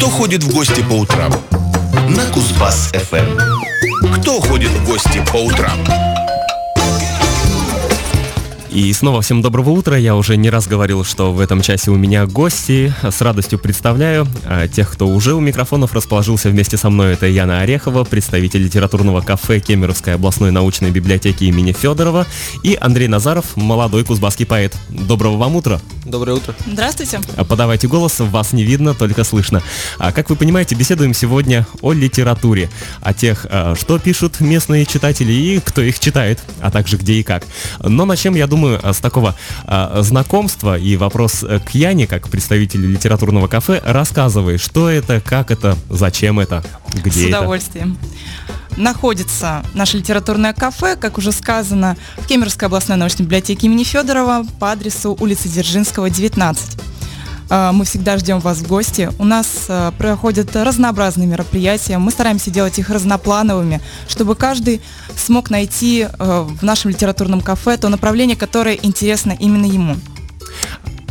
Кто 0.00 0.08
ходит 0.08 0.42
в 0.42 0.50
гости 0.50 0.80
по 0.80 0.94
утрам? 0.94 1.30
На 2.08 2.24
Кузбасс-ФМ. 2.32 3.38
Кто 4.18 4.40
ходит 4.40 4.70
в 4.70 4.86
гости 4.86 5.22
по 5.30 5.36
утрам? 5.36 5.78
И 8.72 8.92
снова 8.92 9.20
всем 9.20 9.42
доброго 9.42 9.70
утра. 9.70 9.96
Я 9.96 10.14
уже 10.14 10.36
не 10.36 10.48
раз 10.48 10.68
говорил, 10.68 11.02
что 11.02 11.32
в 11.32 11.40
этом 11.40 11.60
часе 11.60 11.90
у 11.90 11.96
меня 11.96 12.24
гости. 12.26 12.94
С 13.02 13.20
радостью 13.20 13.58
представляю 13.58 14.28
а, 14.44 14.68
тех, 14.68 14.92
кто 14.92 15.08
уже 15.08 15.34
у 15.34 15.40
микрофонов 15.40 15.92
расположился 15.92 16.50
вместе 16.50 16.76
со 16.76 16.88
мной. 16.88 17.14
Это 17.14 17.26
Яна 17.26 17.62
Орехова, 17.62 18.04
представитель 18.04 18.62
литературного 18.62 19.22
кафе 19.22 19.58
Кемеровской 19.58 20.14
областной 20.14 20.52
научной 20.52 20.92
библиотеки 20.92 21.44
имени 21.44 21.72
Федорова. 21.72 22.28
И 22.62 22.78
Андрей 22.80 23.08
Назаров, 23.08 23.56
молодой 23.56 24.04
кузбасский 24.04 24.46
поэт. 24.46 24.76
Доброго 24.88 25.36
вам 25.36 25.56
утра. 25.56 25.80
Доброе 26.04 26.34
утро. 26.34 26.54
Здравствуйте. 26.64 27.20
А, 27.36 27.44
подавайте 27.44 27.88
голос, 27.88 28.20
вас 28.20 28.52
не 28.52 28.62
видно, 28.62 28.94
только 28.94 29.24
слышно. 29.24 29.62
А, 29.98 30.12
как 30.12 30.30
вы 30.30 30.36
понимаете, 30.36 30.76
беседуем 30.76 31.12
сегодня 31.12 31.66
о 31.82 31.92
литературе, 31.92 32.70
о 33.00 33.14
тех, 33.14 33.46
а, 33.50 33.74
что 33.74 33.98
пишут 33.98 34.38
местные 34.40 34.86
читатели 34.86 35.32
и 35.32 35.58
кто 35.58 35.82
их 35.82 35.98
читает, 35.98 36.38
а 36.60 36.70
также 36.70 36.98
где 36.98 37.14
и 37.14 37.24
как. 37.24 37.44
Но 37.82 38.04
начнем, 38.04 38.36
я 38.36 38.46
думаю, 38.46 38.59
с 38.66 38.98
такого 38.98 39.34
знакомства 39.96 40.78
и 40.78 40.96
вопрос 40.96 41.44
к 41.64 41.70
Яне, 41.70 42.06
как 42.06 42.28
представителю 42.28 42.88
литературного 42.88 43.48
кафе. 43.48 43.80
Рассказывай, 43.84 44.58
что 44.58 44.88
это, 44.88 45.20
как 45.20 45.50
это, 45.50 45.76
зачем 45.88 46.40
это, 46.40 46.62
где 46.94 47.24
С 47.24 47.28
удовольствием. 47.28 47.98
это? 48.00 48.80
Находится 48.80 49.64
наше 49.74 49.98
литературное 49.98 50.52
кафе, 50.52 50.96
как 50.96 51.18
уже 51.18 51.32
сказано, 51.32 51.96
в 52.18 52.26
Кемеровской 52.26 52.66
областной 52.66 52.96
научной 52.96 53.24
библиотеке 53.24 53.66
имени 53.66 53.82
Федорова 53.82 54.44
по 54.58 54.70
адресу 54.70 55.16
улицы 55.18 55.48
Дзержинского, 55.48 56.08
19. 56.08 56.80
А, 57.50 57.72
Мы 57.72 57.84
всегда 57.84 58.16
ждем 58.16 58.38
вас 58.38 58.58
в 58.58 58.68
гости. 58.68 59.10
У 59.18 59.24
нас 59.24 59.66
а, 59.68 59.90
проходят 59.92 60.54
разнообразные 60.54 61.26
мероприятия. 61.26 61.98
Мы 61.98 62.12
стараемся 62.12 62.50
делать 62.50 62.78
их 62.78 62.88
разноплановыми, 62.88 63.80
чтобы 64.08 64.36
каждый 64.36 64.80
смог 65.16 65.50
найти 65.50 66.06
а, 66.18 66.42
в 66.42 66.62
нашем 66.62 66.90
литературном 66.90 67.40
кафе 67.40 67.76
то 67.76 67.88
направление, 67.88 68.36
которое 68.36 68.78
интересно 68.80 69.36
именно 69.38 69.66
ему. 69.66 69.96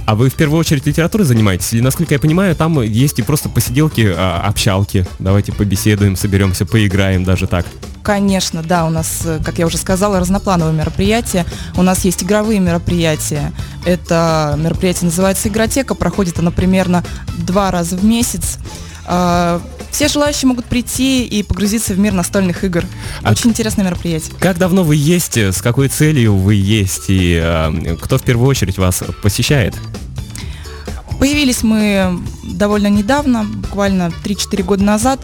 А 0.09 0.15
вы 0.15 0.31
в 0.31 0.33
первую 0.33 0.59
очередь 0.59 0.87
литературой 0.87 1.23
занимаетесь? 1.23 1.71
Или, 1.71 1.81
насколько 1.81 2.15
я 2.15 2.19
понимаю, 2.19 2.55
там 2.55 2.81
есть 2.81 3.19
и 3.19 3.21
просто 3.21 3.47
посиделки, 3.47 4.11
а, 4.11 4.41
общалки. 4.43 5.05
Давайте 5.19 5.51
побеседуем, 5.51 6.15
соберемся, 6.15 6.65
поиграем, 6.65 7.23
даже 7.23 7.45
так. 7.45 7.67
Конечно, 8.01 8.63
да, 8.63 8.87
у 8.87 8.89
нас, 8.89 9.21
э, 9.23 9.39
как 9.45 9.59
я 9.59 9.67
уже 9.67 9.77
сказала, 9.77 10.19
разноплановые 10.19 10.75
мероприятия. 10.75 11.45
У 11.75 11.83
нас 11.83 12.05
есть 12.05 12.23
игровые 12.23 12.59
мероприятия. 12.59 13.53
Это 13.85 14.55
мероприятие 14.57 15.05
называется 15.05 15.47
«Игротека», 15.47 15.93
проходит 15.93 16.39
оно 16.39 16.49
примерно 16.49 17.03
два 17.37 17.69
раза 17.69 17.95
в 17.95 18.03
месяц. 18.03 18.57
А, 19.89 19.93
Все 19.93 20.07
желающие 20.07 20.47
могут 20.47 20.65
прийти 20.65 21.25
и 21.25 21.43
погрузиться 21.43 21.93
в 21.93 21.99
мир 21.99 22.13
настольных 22.13 22.63
игр. 22.63 22.83
А 23.23 23.31
Очень 23.31 23.49
интересное 23.51 23.85
мероприятие. 23.85 24.33
Как 24.39 24.57
давно 24.57 24.83
вы 24.83 24.95
есть, 24.95 25.37
с 25.37 25.61
какой 25.61 25.87
целью 25.89 26.35
вы 26.37 26.55
есть 26.55 27.05
и 27.09 27.39
э, 27.41 27.95
кто 28.01 28.17
в 28.17 28.23
первую 28.23 28.47
очередь 28.49 28.77
вас 28.77 29.03
посещает? 29.21 29.75
Появились 31.19 31.63
мы 31.63 32.17
довольно 32.43 32.87
недавно, 32.87 33.43
буквально 33.43 34.11
3-4 34.23 34.63
года 34.63 34.83
назад. 34.83 35.19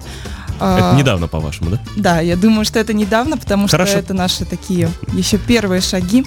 А, 0.59 0.89
Это 0.91 0.97
недавно, 0.97 1.27
по-вашему, 1.27 1.69
да? 1.72 1.81
Да, 1.95 2.19
я 2.19 2.35
думаю, 2.35 2.66
что 2.66 2.79
это 2.79 2.94
недавно, 2.94 3.38
потому 3.38 3.67
Хорошо. 3.67 3.91
что 3.91 4.00
это 4.00 4.13
наши 4.13 4.45
такие 4.45 4.89
еще 5.13 5.38
первые 5.38 5.81
шаги, 5.81 6.25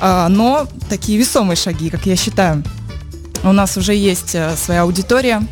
А, 0.00 0.28
но 0.28 0.66
такие 0.88 1.18
весомые 1.18 1.56
шаги, 1.56 1.90
как 1.90 2.06
я 2.06 2.16
считаю. 2.16 2.64
У 3.42 3.52
нас 3.52 3.76
уже 3.76 3.94
есть 3.94 4.34
э, 4.34 4.54
своя 4.56 4.82
аудитория. 4.82 5.42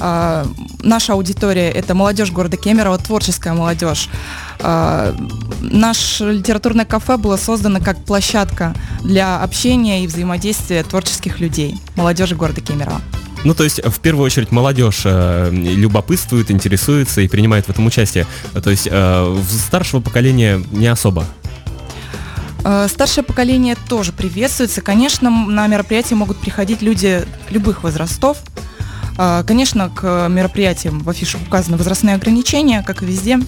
А, 0.00 0.46
Наша 0.82 1.14
аудитория– 1.14 1.70
это 1.72 1.94
молодежь 1.94 2.30
города 2.30 2.56
Кемерово, 2.56 2.98
творческая 2.98 3.52
молодежь. 3.52 4.08
А, 4.60 5.14
Наше 5.60 6.32
литературное 6.32 6.84
кафе 6.84 7.16
было 7.16 7.36
создано 7.36 7.80
как 7.80 8.04
площадка 8.04 8.74
для 9.02 9.42
общения 9.42 10.04
и 10.04 10.06
взаимодействия 10.06 10.82
творческих 10.82 11.40
людей, 11.40 11.76
молодежи 11.96 12.36
города 12.36 12.60
Кемерово. 12.60 13.00
Ну, 13.44 13.54
то 13.54 13.64
есть, 13.64 13.84
в 13.84 14.00
первую 14.00 14.26
очередь, 14.26 14.50
молодежь 14.50 15.02
э, 15.04 15.50
любопытствует, 15.52 16.50
интересуется 16.50 17.20
и 17.20 17.28
принимает 17.28 17.66
в 17.66 17.70
этом 17.70 17.86
участие. 17.86 18.26
То 18.62 18.70
есть, 18.70 18.88
э, 18.90 19.42
старшего 19.66 20.00
поколения 20.00 20.60
не 20.72 20.88
особо. 20.88 21.24
Э, 22.64 22.88
Старшее 22.88 23.22
поколение 23.22 23.76
тоже 23.88 24.12
приветствуется. 24.12 24.80
Конечно, 24.80 25.30
на 25.30 25.66
мероприятия 25.68 26.16
могут 26.16 26.38
приходить 26.38 26.82
люди 26.82 27.24
любых 27.50 27.84
возрастов. 27.84 28.38
Э, 29.18 29.42
Конечно, 29.46 29.90
к 29.90 30.28
мероприятиям 30.28 31.00
в 31.00 31.10
афишах 31.10 31.42
указаны 31.46 31.76
возрастные 31.76 32.14
ограничения, 32.14 32.82
как 32.82 33.02
и 33.02 33.06
везде. 33.06 33.38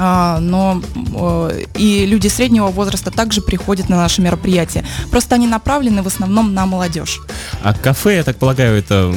А, 0.00 0.38
Но 0.40 0.80
э, 0.94 1.64
и 1.74 2.06
люди 2.06 2.28
среднего 2.28 2.68
возраста 2.68 3.10
также 3.10 3.40
приходят 3.40 3.88
на 3.88 3.96
наши 3.96 4.20
мероприятия. 4.20 4.84
Просто 5.10 5.34
они 5.34 5.46
направлены 5.46 6.02
в 6.02 6.06
основном 6.06 6.54
на 6.54 6.66
молодежь. 6.66 7.20
А 7.62 7.74
кафе, 7.74 8.16
я 8.16 8.24
так 8.24 8.36
полагаю, 8.36 8.78
это 8.78 9.12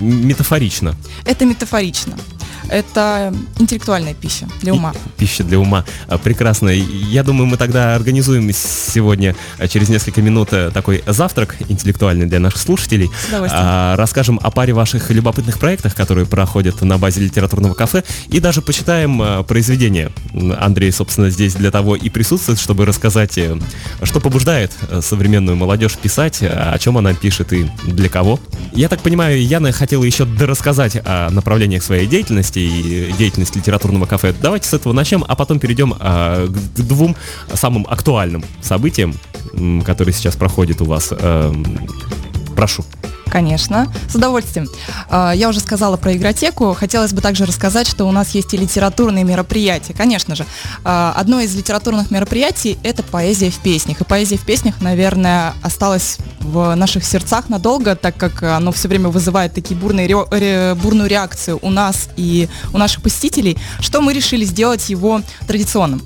метафорично. 0.00 0.96
Это 1.24 1.44
метафорично. 1.44 2.14
Это 2.70 3.32
интеллектуальная 3.58 4.14
пища 4.14 4.48
для 4.60 4.74
ума. 4.74 4.92
Пища 5.16 5.44
для 5.44 5.58
ума. 5.58 5.84
А, 6.08 6.18
Прекрасно. 6.18 6.68
И 6.70 6.80
Я 6.80 7.22
думаю, 7.22 7.46
мы 7.46 7.56
тогда 7.56 7.94
организуем 7.94 8.50
сегодня, 8.52 9.36
а, 9.58 9.68
через 9.68 9.88
несколько 9.88 10.22
минут, 10.22 10.52
э, 10.52 10.70
такой 10.72 11.02
завтрак 11.06 11.56
интеллектуальный 11.68 12.26
для 12.26 12.40
наших 12.40 12.60
слушателей. 12.60 13.08
С 13.08 13.28
удовольствием. 13.28 13.64
А, 13.66 13.96
Расскажем 13.96 14.40
о 14.42 14.50
паре 14.50 14.72
ваших 14.72 15.10
любопытных 15.10 15.58
проектах, 15.58 15.94
которые 15.94 16.26
проходят 16.26 16.82
на 16.82 16.98
базе 16.98 17.20
литературного 17.20 17.74
кафе. 17.74 18.02
И 18.28 18.40
даже 18.40 18.62
почитаем 18.62 19.44
произведения. 19.44 20.10
Андрей, 20.58 20.92
собственно, 20.92 21.30
здесь 21.30 21.54
для 21.54 21.70
того 21.70 21.96
и 21.96 22.08
присутствует, 22.08 22.58
чтобы 22.58 22.84
рассказать, 22.86 23.38
э, 23.38 23.58
что 24.02 24.20
побуждает 24.20 24.72
э, 24.90 25.00
современную 25.02 25.56
молодежь 25.56 25.96
писать, 25.96 26.42
о 26.42 26.76
чем 26.78 26.98
она 26.98 27.14
пишет 27.14 27.52
и 27.52 27.68
для 27.84 28.08
кого. 28.08 28.40
Я 28.72 28.88
так 28.88 29.00
понимаю, 29.00 29.42
Яна 29.42 29.72
хотела 29.72 30.04
еще 30.04 30.26
рассказать 30.40 30.96
о 31.04 31.30
направлениях 31.30 31.82
своей 31.82 32.06
деятельности 32.06 32.55
и 32.56 33.12
деятельности 33.18 33.58
литературного 33.58 34.06
кафе. 34.06 34.34
Давайте 34.40 34.68
с 34.68 34.74
этого 34.74 34.92
начнем, 34.92 35.24
а 35.26 35.36
потом 35.36 35.58
перейдем 35.58 35.94
а, 35.98 36.46
к 36.46 36.80
двум 36.80 37.16
самым 37.52 37.86
актуальным 37.88 38.44
событиям, 38.60 39.14
которые 39.84 40.14
сейчас 40.14 40.36
проходят 40.36 40.80
у 40.80 40.84
вас. 40.84 41.12
Эм, 41.12 41.88
Прошу. 42.56 42.84
Конечно, 43.28 43.92
с 44.08 44.14
удовольствием. 44.14 44.68
А, 45.10 45.32
Я 45.32 45.48
уже 45.48 45.60
сказала 45.60 45.96
про 45.96 46.14
игротеку. 46.14 46.74
Хотелось 46.74 47.12
бы 47.12 47.20
также 47.20 47.44
рассказать, 47.44 47.86
что 47.88 48.04
у 48.06 48.12
нас 48.12 48.30
есть 48.30 48.54
и 48.54 48.56
литературные 48.56 49.24
мероприятия. 49.24 49.92
Конечно 49.94 50.34
же, 50.36 50.46
А, 50.84 51.12
одно 51.16 51.40
из 51.40 51.54
литературных 51.54 52.10
мероприятий– 52.10 52.78
это 52.82 53.02
поэзия 53.02 53.50
в 53.50 53.56
песнях. 53.58 54.00
И 54.00 54.04
поэзия 54.04 54.36
в 54.36 54.46
песнях, 54.46 54.80
наверное, 54.80 55.54
осталась 55.62 56.18
в 56.40 56.74
наших 56.76 57.04
сердцах 57.04 57.48
надолго, 57.48 57.96
так 57.96 58.16
как 58.16 58.42
оно 58.44 58.70
все 58.70 58.86
время 58.88 59.08
вызывает 59.08 59.52
такие 59.52 59.78
бурные, 59.78 60.06
ре- 60.06 60.74
бурную 60.74 61.08
реакцию 61.08 61.58
у 61.62 61.70
нас 61.70 62.08
и 62.16 62.48
у 62.72 62.78
наших 62.78 63.02
посетителей, 63.02 63.58
что 63.80 64.00
мы 64.00 64.12
решили 64.12 64.44
сделать 64.44 64.88
его 64.88 65.20
традиционным. 65.48 66.00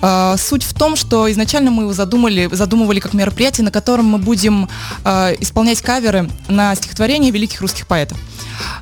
А, 0.00 0.36
Суть 0.38 0.62
в 0.62 0.72
том, 0.74 0.94
что 0.96 1.30
изначально 1.32 1.70
мы 1.72 1.82
его 1.82 1.92
задумали, 1.92 2.48
задумывали 2.52 3.00
как 3.00 3.12
мероприятие, 3.14 3.64
на 3.64 3.70
котором 3.72 4.06
мы 4.06 4.18
будем 4.18 4.68
исполнять 5.04 5.80
каверы 5.82 6.30
на 6.48 6.74
стихотворения 6.74 7.30
великих 7.30 7.60
русских 7.60 7.86
поэтов. 7.86 8.18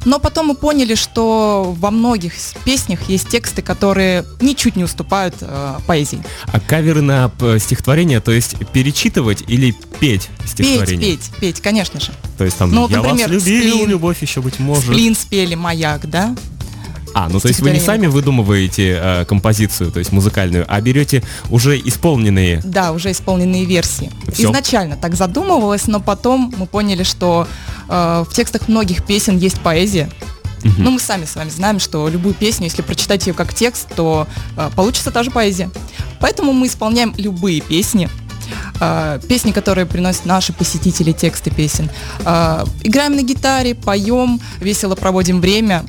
Но 0.05 0.19
потом 0.19 0.49
мы 0.49 0.55
поняли, 0.55 0.95
что 0.95 1.75
во 1.78 1.91
многих 1.91 2.34
песнях 2.65 3.09
есть 3.09 3.28
тексты, 3.28 3.62
которые 3.62 4.25
ничуть 4.41 4.77
не 4.77 4.84
уступают 4.84 5.37
э, 5.41 5.78
поэзии. 5.87 6.23
А 6.47 6.61
каверы 6.61 7.00
на 7.00 7.31
стихотворение, 7.59 8.21
то 8.21 8.33
есть 8.33 8.56
перечитывать 8.73 9.45
или 9.47 9.75
петь 9.99 10.12
Петь, 10.23 10.50
стихотворение? 10.50 11.17
петь, 11.17 11.31
петь, 11.41 11.61
конечно 11.61 12.00
же. 12.00 12.12
То 12.37 12.45
есть 12.45 12.56
там 12.59 12.71
Ну, 12.71 12.89
«Я 12.89 12.99
например, 12.99 13.31
вас 13.31 13.45
любил, 13.47 13.75
«Сплин». 13.75 13.91
любовь 13.91 14.21
еще 14.21 14.41
быть 14.43 14.59
может». 14.59 14.84
Сплин 14.84 15.15
спели 15.15 15.55
«Маяк», 15.55 16.08
да? 16.08 16.35
А, 17.14 17.29
ну 17.29 17.41
то 17.41 17.49
есть 17.49 17.61
вы 17.61 17.70
не 17.70 17.81
сами 17.81 18.06
выдумываете 18.06 18.99
э, 19.00 19.25
композицию, 19.25 19.93
то 19.93 19.99
есть 19.99 20.12
музыкальную, 20.12 20.64
а 20.69 20.81
берете 20.81 21.23
уже 21.50 21.79
исполненные. 21.79 22.61
Да, 22.64 22.93
уже 22.93 23.11
исполненные 23.11 23.64
версии. 23.64 24.11
Всё. 24.32 24.49
Изначально 24.50 24.97
так 24.97 25.14
задумывалось, 25.14 25.87
но 25.87 26.00
потом 26.00 26.53
мы 26.56 26.67
поняли, 26.67 27.03
что 27.03 27.47
э, 27.88 28.25
в 28.29 28.32
текстах 28.32 28.69
многих 28.69 29.05
песен 29.05 29.38
есть 29.38 29.61
поэзия. 29.61 30.11
Мгм. 30.64 30.85
Ну, 30.85 30.91
мы 30.93 31.00
сами 31.00 31.25
с 31.25 31.35
вами 31.35 31.50
знаем, 31.50 31.81
что 31.81 32.09
любую 32.09 32.35
песню, 32.35 32.67
если 32.67 32.82
прочитать 32.82 33.26
ее 33.26 33.35
как 33.35 33.53
текст, 33.53 33.88
то 33.94 34.26
э, 34.56 34.70
получится 34.76 35.11
та 35.11 35.23
же 35.23 35.31
поэзия. 35.31 35.70
Поэтому 36.20 36.53
мы 36.53 36.69
исполняем 36.69 37.15
любые 37.17 37.61
песни, 37.61 38.08
э, 38.81 39.20
песни, 39.29 39.53
которые 39.53 39.87
приносят 39.87 40.25
наши 40.25 40.53
посетители, 40.53 41.12
тексты 41.12 41.50
песен. 41.50 41.91
Э, 42.25 42.65
играем 42.82 43.17
на 43.17 43.23
гитаре, 43.23 43.75
поем, 43.75 44.41
весело 44.61 44.94
проводим 44.94 45.41
время. 45.41 45.85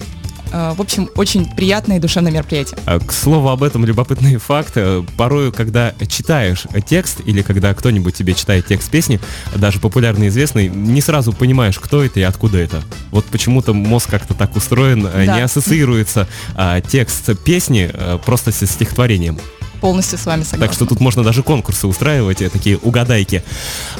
Э, 0.54 0.74
в 0.76 0.82
общем, 0.82 1.10
очень 1.16 1.46
приятное 1.54 1.98
и 1.98 2.00
душевное 2.00 2.32
мероприятие. 2.32 2.78
А, 2.86 3.00
К 3.00 3.12
слову 3.12 3.50
об 3.50 3.64
этом 3.64 3.84
любопытный 3.86 4.38
факт. 4.38 4.74
Э, 4.76 5.04
Порою, 5.18 5.52
когда 5.52 5.94
читаешь 6.08 6.66
текст 6.88 7.20
или 7.26 7.42
когда 7.42 7.74
кто-нибудь 7.74 8.14
тебе 8.16 8.34
читает 8.36 8.68
текст 8.68 8.90
песни, 8.90 9.20
даже 9.56 9.80
популярный 9.80 10.28
известный, 10.28 10.70
не 10.70 11.02
сразу 11.02 11.34
понимаешь, 11.34 11.80
кто 11.80 12.04
это 12.04 12.20
и 12.20 12.24
откуда 12.24 12.60
это. 12.60 12.84
Вот 13.12 13.26
почему-то 13.26 13.74
мозг 13.74 14.10
как-то 14.10 14.34
так 14.36 14.56
устроен, 14.56 15.06
э, 15.08 15.26
Да. 15.26 15.36
не 15.38 15.42
ассоциируется 15.42 16.28
а, 16.56 16.80
текст 16.82 17.32
песни 17.44 17.90
э, 17.92 18.20
просто 18.24 18.52
со 18.52 18.68
стихотворением. 18.68 19.40
Полностью 19.82 20.18
с 20.18 20.26
вами 20.26 20.44
согласна. 20.44 20.68
Так 20.68 20.74
что 20.74 20.86
тут 20.86 21.00
можно 21.02 21.24
даже 21.24 21.44
конкурсы 21.44 21.88
устраивать, 21.88 22.42
э, 22.42 22.50
такие 22.50 22.78
угадайки. 22.78 23.44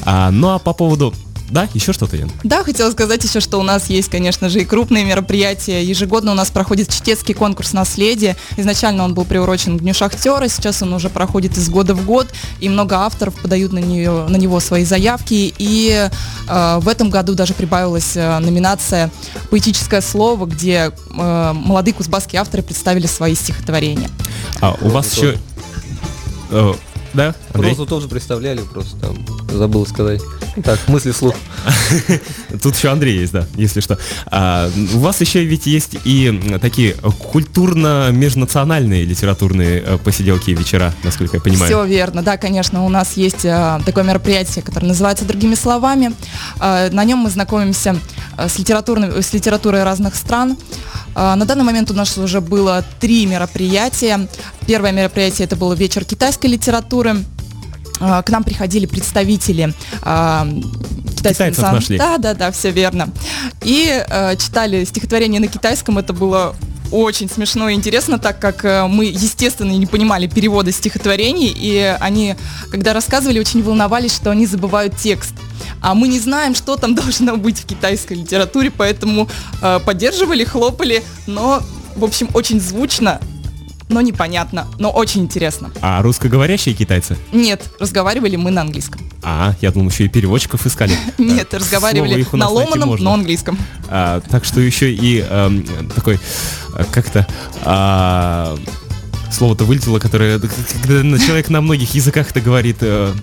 А, 0.04 0.30
ну 0.32 0.50
а 0.50 0.60
по 0.60 0.74
поводу... 0.74 1.14
Да, 1.54 1.70
еще 1.76 1.94
что-то, 1.94 2.18
Ян? 2.18 2.32
Да, 2.44 2.64
хотела 2.64 2.90
сказать 2.90 3.24
еще, 3.24 3.40
что 3.40 3.60
у 3.60 3.64
нас 3.64 3.88
есть, 3.88 4.10
конечно 4.10 4.50
же, 4.50 4.62
и 4.62 4.66
крупные 4.66 5.06
мероприятия. 5.06 5.84
Ежегодно 5.84 6.32
у 6.32 6.34
нас 6.34 6.50
проходит 6.50 6.92
чтецкий 6.92 7.36
конкурс 7.36 7.74
наследия. 7.74 8.36
Изначально 8.58 9.04
он 9.04 9.14
был 9.14 9.24
приурочен 9.24 9.78
к 9.78 9.82
Дню 9.82 9.94
Шахтера, 9.94 10.48
сейчас 10.48 10.82
он 10.82 10.94
уже 10.94 11.12
проходит 11.12 11.56
из 11.56 11.70
года 11.70 11.94
в 11.94 12.04
год, 12.06 12.28
и 12.60 12.70
много 12.70 12.98
авторов 12.98 13.36
подают 13.36 13.72
на, 13.72 13.78
нее, 13.78 14.26
на 14.28 14.38
него 14.38 14.60
свои 14.60 14.84
заявки. 14.84 15.54
И 15.60 16.10
э, 16.48 16.80
в 16.80 16.88
этом 16.88 17.12
году 17.12 17.36
даже 17.36 17.54
прибавилась 17.54 18.14
э, 18.16 18.40
номинация 18.40 19.12
«Поэтическое 19.52 20.02
слово», 20.02 20.48
где 20.48 20.90
э, 21.16 21.52
молодые 21.54 21.94
кузбасские 21.94 22.42
авторы 22.42 22.64
представили 22.64 23.06
свои 23.06 23.36
стихотворения. 23.36 24.10
А 24.60 24.76
у 24.82 24.90
вас 24.90 25.16
еще... 25.16 25.38
да, 27.14 27.36
Андрей? 27.54 27.72
Розу 27.72 27.86
тоже 27.86 28.08
представляли, 28.08 28.62
просто 28.62 28.98
там 28.98 29.18
забыл 29.50 29.86
сказать. 29.86 30.22
Так, 30.64 30.80
мысли 30.88 31.12
вслух. 31.12 31.36
Тут 32.62 32.76
еще 32.76 32.90
Андрей 32.90 33.20
есть, 33.20 33.34
да, 33.34 33.46
если 33.56 33.82
что. 33.82 33.98
А, 34.28 34.70
у 34.94 35.00
вас 35.00 35.20
еще 35.22 35.44
ведь 35.46 35.66
есть 35.66 35.98
и 36.06 36.58
такие 36.62 36.94
культурно-межнациональные 36.94 39.06
литературные 39.06 39.84
э, 39.86 39.98
посиделки 39.98 40.52
и 40.52 40.56
вечера, 40.56 40.94
насколько 41.04 41.38
я 41.38 41.42
понимаю. 41.42 41.66
Все 41.66 41.84
верно, 41.86 42.22
да, 42.22 42.38
конечно, 42.38 42.86
у 42.86 42.90
нас 42.90 43.18
есть 43.18 43.46
э, 43.46 43.80
такое 43.86 44.04
мероприятие, 44.04 44.64
которое 44.64 44.88
называется 44.88 45.26
«Другими 45.26 45.56
словами». 45.56 46.14
Э, 46.60 46.90
на 46.92 47.04
нем 47.04 47.20
мы 47.20 47.30
знакомимся 47.30 47.96
с, 48.38 48.60
литературной, 48.60 49.24
с 49.24 49.34
литературой 49.34 49.84
разных 49.84 50.16
стран. 50.16 50.58
Э, 51.16 51.36
на 51.36 51.46
данный 51.46 51.64
момент 51.64 51.92
у 51.92 51.94
нас 51.94 52.18
уже 52.18 52.42
было 52.42 52.84
три 53.00 53.26
мероприятия. 53.26 54.28
Первое 54.66 54.92
мероприятие 54.92 55.46
это 55.46 55.56
было 55.56 55.74
вечер 55.74 56.06
китайской 56.06 56.48
литературы. 56.48 57.24
Э, 58.00 58.22
К 58.24 58.30
нам 58.30 58.44
приходили 58.44 58.86
представители 58.86 59.74
э, 60.02 60.46
китайского 61.18 61.50
Китайцев 61.50 61.72
нашли. 61.72 61.98
Да, 61.98 62.18
да, 62.18 62.34
да, 62.34 62.52
все 62.52 62.72
верно. 62.72 63.10
И 63.64 63.88
э, 63.90 64.36
читали 64.38 64.84
стихотворение 64.86 65.40
на 65.40 65.48
китайском. 65.48 65.98
Это 65.98 66.14
было 66.14 66.56
очень 66.92 67.30
смешно 67.30 67.70
и 67.70 67.74
интересно, 67.74 68.20
так 68.20 68.40
как 68.40 68.64
э, 68.66 68.86
мы, 68.88 69.06
естественно, 69.06 69.72
не 69.72 69.88
понимали 69.88 70.28
перевода 70.28 70.72
стихотворений, 70.72 71.52
и 71.56 71.98
они, 72.00 72.36
когда 72.72 72.94
рассказывали, 72.94 73.40
очень 73.40 73.64
волновались, 73.64 74.14
что 74.14 74.30
они 74.30 74.46
забывают 74.46 74.96
текст. 74.98 75.34
А 75.82 75.94
мы 75.94 76.08
не 76.08 76.20
знаем, 76.20 76.56
что 76.56 76.76
там 76.76 76.96
должно 76.96 77.38
быть 77.38 77.60
в 77.60 77.66
китайской 77.66 78.14
литературе, 78.14 78.72
поэтому 78.72 79.28
э, 79.62 79.80
поддерживали, 79.86 80.44
хлопали, 80.44 81.04
но, 81.28 81.62
в 81.96 82.04
общем, 82.04 82.30
очень 82.34 82.60
звучно, 82.60 83.20
но 83.90 84.02
непонятно, 84.02 84.68
но 84.80 84.90
очень 84.90 85.22
интересно. 85.22 85.72
А 85.82 86.02
русскоговорящие 86.02 86.74
китайцы? 86.74 87.18
Нет, 87.32 87.64
разговаривали 87.80 88.36
мы 88.36 88.52
на 88.52 88.62
английском. 88.62 89.02
А, 89.22 89.56
я 89.62 89.72
думал, 89.72 89.90
еще 89.90 90.06
и 90.06 90.10
переводчиков 90.10 90.66
искали. 90.66 90.94
Нет, 91.18 91.54
разговаривали 91.54 92.26
на 92.34 92.50
ломаном, 92.50 92.96
но 93.00 93.14
английском. 93.14 93.58
А, 93.90 94.22
так 94.30 94.44
что 94.46 94.60
еще 94.60 94.92
и 94.92 95.20
эм, 95.22 95.66
такой, 95.96 96.20
э, 96.76 96.84
как-то, 96.92 97.26
а, 97.64 98.58
слово-то 99.32 99.64
вылетело, 99.64 100.00
которое, 100.00 100.40
когда 100.40 101.18
человек 101.20 101.50
на 101.50 101.62
многих 101.62 101.94
языках 101.96 102.32
это 102.32 102.42
говорит, 102.42 102.78
э, 102.82 103.14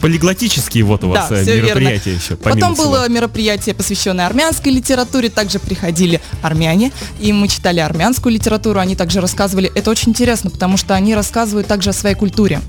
полиглотические 0.00 0.84
вот 0.84 1.04
у 1.04 1.12
Да, 1.12 1.20
вас 1.22 1.30
э, 1.32 1.42
всё 1.42 1.54
верно. 1.56 1.66
мероприятия 1.68 2.14
еще, 2.14 2.36
Потом 2.36 2.74
всего. 2.74 2.86
было 2.90 3.08
мероприятие, 3.08 3.74
посвященное 3.74 4.26
армянской 4.26 4.72
литературе. 4.72 5.28
Также 5.28 5.58
приходили 5.58 6.20
армяне, 6.42 6.92
и 7.20 7.32
мы 7.32 7.48
читали 7.48 7.80
армянскую 7.80 8.32
литературу. 8.34 8.80
Они 8.80 8.96
также 8.96 9.20
рассказывали. 9.20 9.70
Это 9.74 9.90
очень 9.90 10.10
интересно, 10.10 10.50
потому 10.50 10.76
что 10.76 10.94
они 10.94 11.14
рассказывают 11.14 11.66
также 11.66 11.90
о 11.90 11.92
своей 11.92 12.14
культуре. 12.16 12.60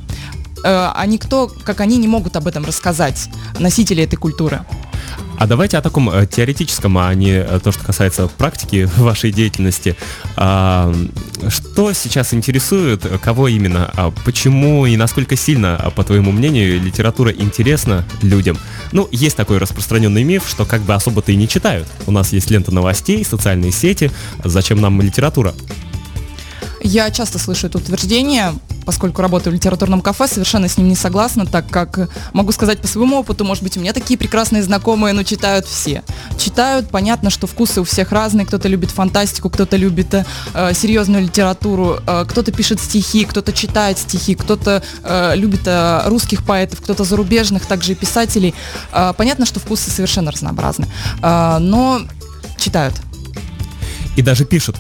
Э, 0.64 0.92
А 0.94 1.06
никто, 1.08 1.48
как 1.64 1.80
они, 1.82 1.98
не 1.98 2.08
могут 2.08 2.36
об 2.36 2.48
этом 2.48 2.66
рассказать, 2.66 3.30
носители 3.60 4.04
этой 4.04 4.16
культуры. 4.18 4.64
А 5.42 5.48
давайте 5.48 5.76
о 5.80 5.82
таком 5.82 6.08
э, 6.08 6.28
теоретическом, 6.28 7.00
а 7.00 7.12
не 7.16 7.32
э, 7.32 7.60
то, 7.64 7.72
что 7.72 7.84
касается 7.84 8.28
практики 8.28 8.88
вашей 8.98 9.32
деятельности. 9.32 9.96
А, 10.36 10.94
что 11.50 11.94
сейчас 11.94 12.36
интересует, 12.36 13.08
кого 13.24 13.48
именно, 13.48 13.90
а 13.96 14.12
почему 14.24 14.86
и 14.86 14.96
насколько 14.96 15.36
сильно, 15.36 15.78
а, 15.78 15.90
по 15.90 16.04
твоему 16.04 16.32
мнению, 16.32 16.80
литература 16.80 17.32
интересна 17.32 18.06
людям? 18.22 18.56
Ну, 18.92 19.10
есть 19.12 19.36
такой 19.36 19.58
распространенный 19.58 20.24
миф, 20.24 20.48
что 20.48 20.64
как 20.64 20.82
бы 20.82 20.94
особо-то 20.94 21.32
и 21.32 21.36
не 21.36 21.48
читают. 21.48 21.88
У 22.06 22.12
нас 22.12 22.34
есть 22.34 22.52
лента 22.52 22.72
новостей, 22.72 23.26
социальные 23.26 23.72
сети, 23.72 24.12
зачем 24.44 24.80
нам 24.80 25.02
литература? 25.02 25.56
Я 26.84 27.10
часто 27.10 27.40
слышу 27.40 27.66
это 27.66 27.80
утверждение, 27.80 28.54
поскольку 28.86 29.22
работаю 29.22 29.54
в 29.54 29.56
литературном 29.56 30.02
кафе, 30.02 30.28
совершенно 30.28 30.68
с 30.68 30.78
ним 30.78 30.88
не 30.88 30.96
согласна, 30.96 31.46
так 31.46 31.68
как 31.70 32.10
могу 32.34 32.52
сказать 32.52 32.80
по 32.80 32.88
своему 32.88 33.20
опыту, 33.20 33.44
может 33.46 33.64
быть, 33.64 33.78
у 33.78 33.80
меня 33.80 33.94
такие 33.94 34.18
прекрасные 34.18 34.64
знакомые, 34.64 35.14
но 35.14 35.24
читают 35.24 35.66
все. 35.66 36.04
Читают, 36.38 36.90
понятно, 36.90 37.30
что 37.30 37.48
вкусы 37.48 37.82
у 37.82 37.84
всех 37.84 38.12
разные, 38.12 38.46
кто-то 38.46 38.68
любит 38.68 38.92
фантастику, 38.92 39.50
кто-то 39.50 39.78
любит 39.78 40.14
э, 40.14 40.74
серьезную 40.74 41.24
литературу, 41.24 42.00
э, 42.06 42.26
кто-то 42.28 42.52
пишет 42.52 42.80
стихи, 42.80 43.26
кто-то 43.26 43.54
читает 43.54 43.98
стихи, 43.98 44.36
кто-то 44.36 44.84
э, 45.04 45.36
любит 45.36 45.62
э, 45.66 46.04
русских 46.08 46.44
поэтов, 46.44 46.82
кто-то 46.82 47.04
зарубежных, 47.04 47.66
также 47.66 47.94
и 47.94 47.96
писателей. 47.96 48.54
Э, 48.92 49.14
понятно, 49.16 49.46
что 49.46 49.60
вкусы 49.60 49.92
совершенно 49.92 50.32
разнообразны, 50.32 50.88
э, 51.22 51.58
но 51.60 52.02
читают 52.58 52.96
И 54.16 54.22
даже 54.22 54.46
пишут. 54.46 54.78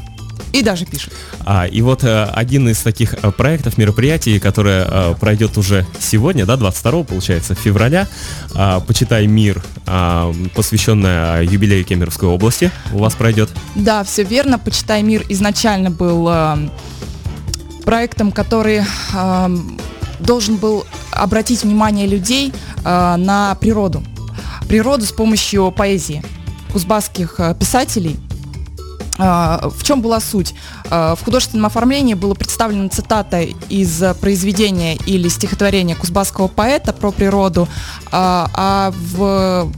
И 0.54 0.62
даже 0.62 0.86
пишут. 0.86 1.14
А, 1.46 1.66
и 1.68 1.82
вот 1.82 2.04
э, 2.04 2.24
один 2.26 2.70
из 2.70 2.80
таких 2.80 3.16
э, 3.22 3.32
проектов, 3.32 3.78
мероприятий, 3.78 4.40
которое 4.40 4.86
э, 4.86 5.16
пройдет 5.20 5.58
уже 5.58 5.86
сегодня, 6.00 6.46
да, 6.46 6.58
22 6.58 7.04
получается, 7.04 7.56
февраля, 7.56 8.08
а, 8.54 8.80
«Почитай 8.80 9.28
мир», 9.28 9.64
а, 9.86 10.34
посвященное 10.56 11.44
юбилею 11.44 11.84
Кемеровской 11.86 12.30
области, 12.30 12.72
у 12.92 13.00
вас 13.00 13.16
пройдет. 13.16 13.50
Да, 13.76 14.04
все 14.04 14.24
верно. 14.24 14.60
Почитай 14.60 15.04
мир 15.04 15.24
изначально 15.30 15.90
был 15.90 16.28
э, 16.30 16.70
проектом, 17.84 18.32
который 18.32 18.82
э, 19.14 19.58
должен 20.20 20.58
был 20.58 20.86
обратить 21.12 21.64
внимание 21.64 22.08
людей 22.08 22.54
э, 22.84 23.16
на 23.18 23.56
природу. 23.56 24.04
Природу 24.68 25.06
с 25.06 25.12
помощью 25.12 25.72
поэзии 25.72 26.24
кузбасских 26.72 27.36
э, 27.40 27.56
писателей. 27.60 28.18
Э, 29.22 29.70
В 29.70 29.84
чем 29.84 30.02
была 30.02 30.20
суть? 30.20 30.54
Э, 30.90 31.16
В 31.18 31.24
художественном 31.24 31.68
оформлении 31.68 32.16
была 32.16 32.34
представлена 32.34 32.90
цитата 32.90 33.42
из 33.70 34.04
произведения 34.20 34.96
или 34.96 35.30
стихотворения 35.30 35.96
кузбасского 35.96 36.48
поэта 36.48 36.92
про 36.94 37.12
природу, 37.12 37.68
а 38.12 38.50
а 38.54 38.92
в 38.92 39.72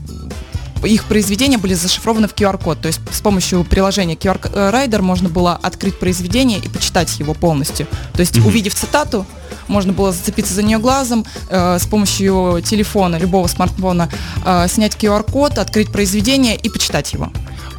их 0.84 1.04
произведения 1.04 1.58
были 1.58 1.74
зашифрованы 1.74 2.28
в 2.28 2.34
QR-код, 2.34 2.80
то 2.80 2.88
есть 2.88 3.00
с 3.10 3.20
помощью 3.20 3.64
приложения 3.64 4.14
QR-райдер 4.16 5.00
можно 5.02 5.28
было 5.28 5.58
открыть 5.62 5.98
произведение 5.98 6.58
и 6.58 6.68
почитать 6.68 7.18
его 7.18 7.32
полностью. 7.34 7.86
То 8.12 8.20
есть, 8.20 8.36
Мгм. 8.36 8.46
увидев 8.48 8.74
цитату, 8.74 9.24
можно 9.66 9.92
было 9.92 10.12
зацепиться 10.12 10.52
за 10.54 10.62
нее 10.62 10.78
глазом, 10.78 11.24
э, 11.48 11.78
с 11.78 11.86
помощью 11.86 12.62
телефона, 12.64 13.16
любого 13.16 13.46
смартфона, 13.46 14.10
э, 14.44 14.66
снять 14.68 14.96
QR-код, 14.96 15.58
открыть 15.58 15.90
произведение 15.90 16.54
и 16.56 16.68
почитать 16.68 17.12
его. 17.14 17.30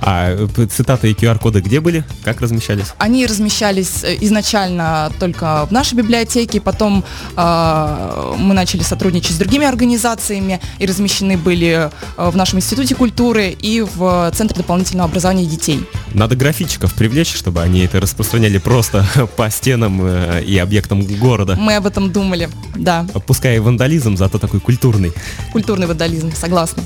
А 0.05 0.47
цитаты 0.69 1.09
и 1.09 1.13
QR-коды 1.15 1.62
где 1.62 1.79
были? 1.79 2.03
Как 2.24 2.39
размещались? 2.39 2.93
Они 3.00 3.25
размещались 3.25 4.03
э, 4.03 4.17
изначально 4.21 5.12
только 5.19 5.65
в 5.65 5.71
нашей 5.71 5.95
библиотеке, 5.95 6.62
потом 6.62 7.03
э, 7.35 8.35
мы 8.38 8.53
начали 8.53 8.83
сотрудничать 8.83 9.31
с 9.31 9.38
другими 9.38 9.65
организациями 9.65 10.62
и 10.77 10.85
размещены 10.85 11.38
были 11.38 11.89
э, 12.17 12.29
в 12.29 12.38
нашем 12.38 12.59
институте 12.59 12.93
культуры 12.93 13.50
и 13.50 13.81
в 13.81 14.31
Центре 14.35 14.57
дополнительного 14.57 15.09
образования 15.09 15.47
детей. 15.47 15.83
Надо 16.15 16.38
графичиков 16.38 16.93
привлечь, 16.93 17.36
чтобы 17.36 17.62
они 17.62 17.81
это 17.81 18.00
распространяли 18.00 18.57
просто 18.57 19.05
по 19.36 19.50
стенам 19.50 20.00
э, 20.01 20.43
и 20.43 20.57
объектам 20.57 21.05
города. 21.05 21.57
Мы 21.60 21.75
об 21.75 21.86
этом 21.86 22.10
думали, 22.10 22.50
да, 22.74 23.05
Пускай 23.27 23.57
и 23.57 23.60
вандализм, 23.60 24.15
зато 24.15 24.38
такой 24.39 24.62
культурный. 24.62 25.12
культурный 25.51 25.88
вандализм, 25.88 26.31
согласна. 26.34 26.84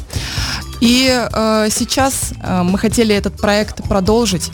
И 0.81 1.07
э, 1.09 1.67
сейчас 1.69 2.33
э, 2.41 2.63
мы 2.63 2.79
хотели 2.79 3.13
этот 3.13 3.39
проект 3.39 3.83
продолжить, 3.83 4.51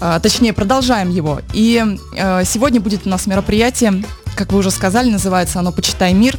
э, 0.00 0.18
точнее 0.20 0.52
продолжаем 0.52 1.10
его. 1.10 1.40
И 1.52 1.80
э, 2.16 2.44
сегодня 2.44 2.80
будет 2.80 3.06
у 3.06 3.08
нас 3.08 3.26
мероприятие, 3.28 4.02
как 4.34 4.52
вы 4.52 4.58
уже 4.58 4.72
сказали, 4.72 5.10
называется 5.10 5.60
оно 5.60 5.70
«Почитай 5.70 6.12
мир», 6.12 6.36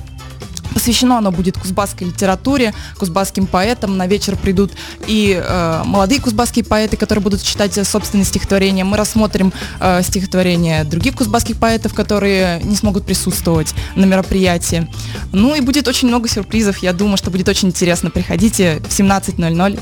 Посвящено 0.79 1.17
оно 1.17 1.33
будет 1.33 1.57
кузбасской 1.57 2.07
литературе, 2.07 2.73
кузбасским 2.97 3.47
поэтам. 3.47 3.97
На 3.97 4.07
вечер 4.07 4.37
придут 4.37 4.71
и 5.07 5.37
э, 5.37 5.81
молодые 5.83 6.21
кузбасские 6.21 6.63
поэты, 6.63 6.95
которые 6.95 7.21
будут 7.21 7.43
читать 7.43 7.77
собственные 7.85 8.23
стихотворения. 8.23 8.85
Мы 8.85 8.95
рассмотрим 8.95 9.51
э, 9.81 10.01
стихотворения 10.03 10.85
других 10.85 11.15
кузбасских 11.15 11.57
поэтов, 11.57 11.93
которые 11.93 12.61
не 12.63 12.77
смогут 12.77 13.05
присутствовать 13.05 13.73
на 13.97 14.05
мероприятии. 14.05 14.87
Ну 15.33 15.53
и 15.53 15.59
будет 15.59 15.89
очень 15.89 16.07
много 16.07 16.29
сюрпризов. 16.29 16.77
Я 16.77 16.93
думаю, 16.93 17.17
что 17.17 17.29
будет 17.29 17.49
очень 17.49 17.67
интересно. 17.67 18.09
Приходите 18.09 18.79
в 18.87 18.97
17.00. 18.97 19.77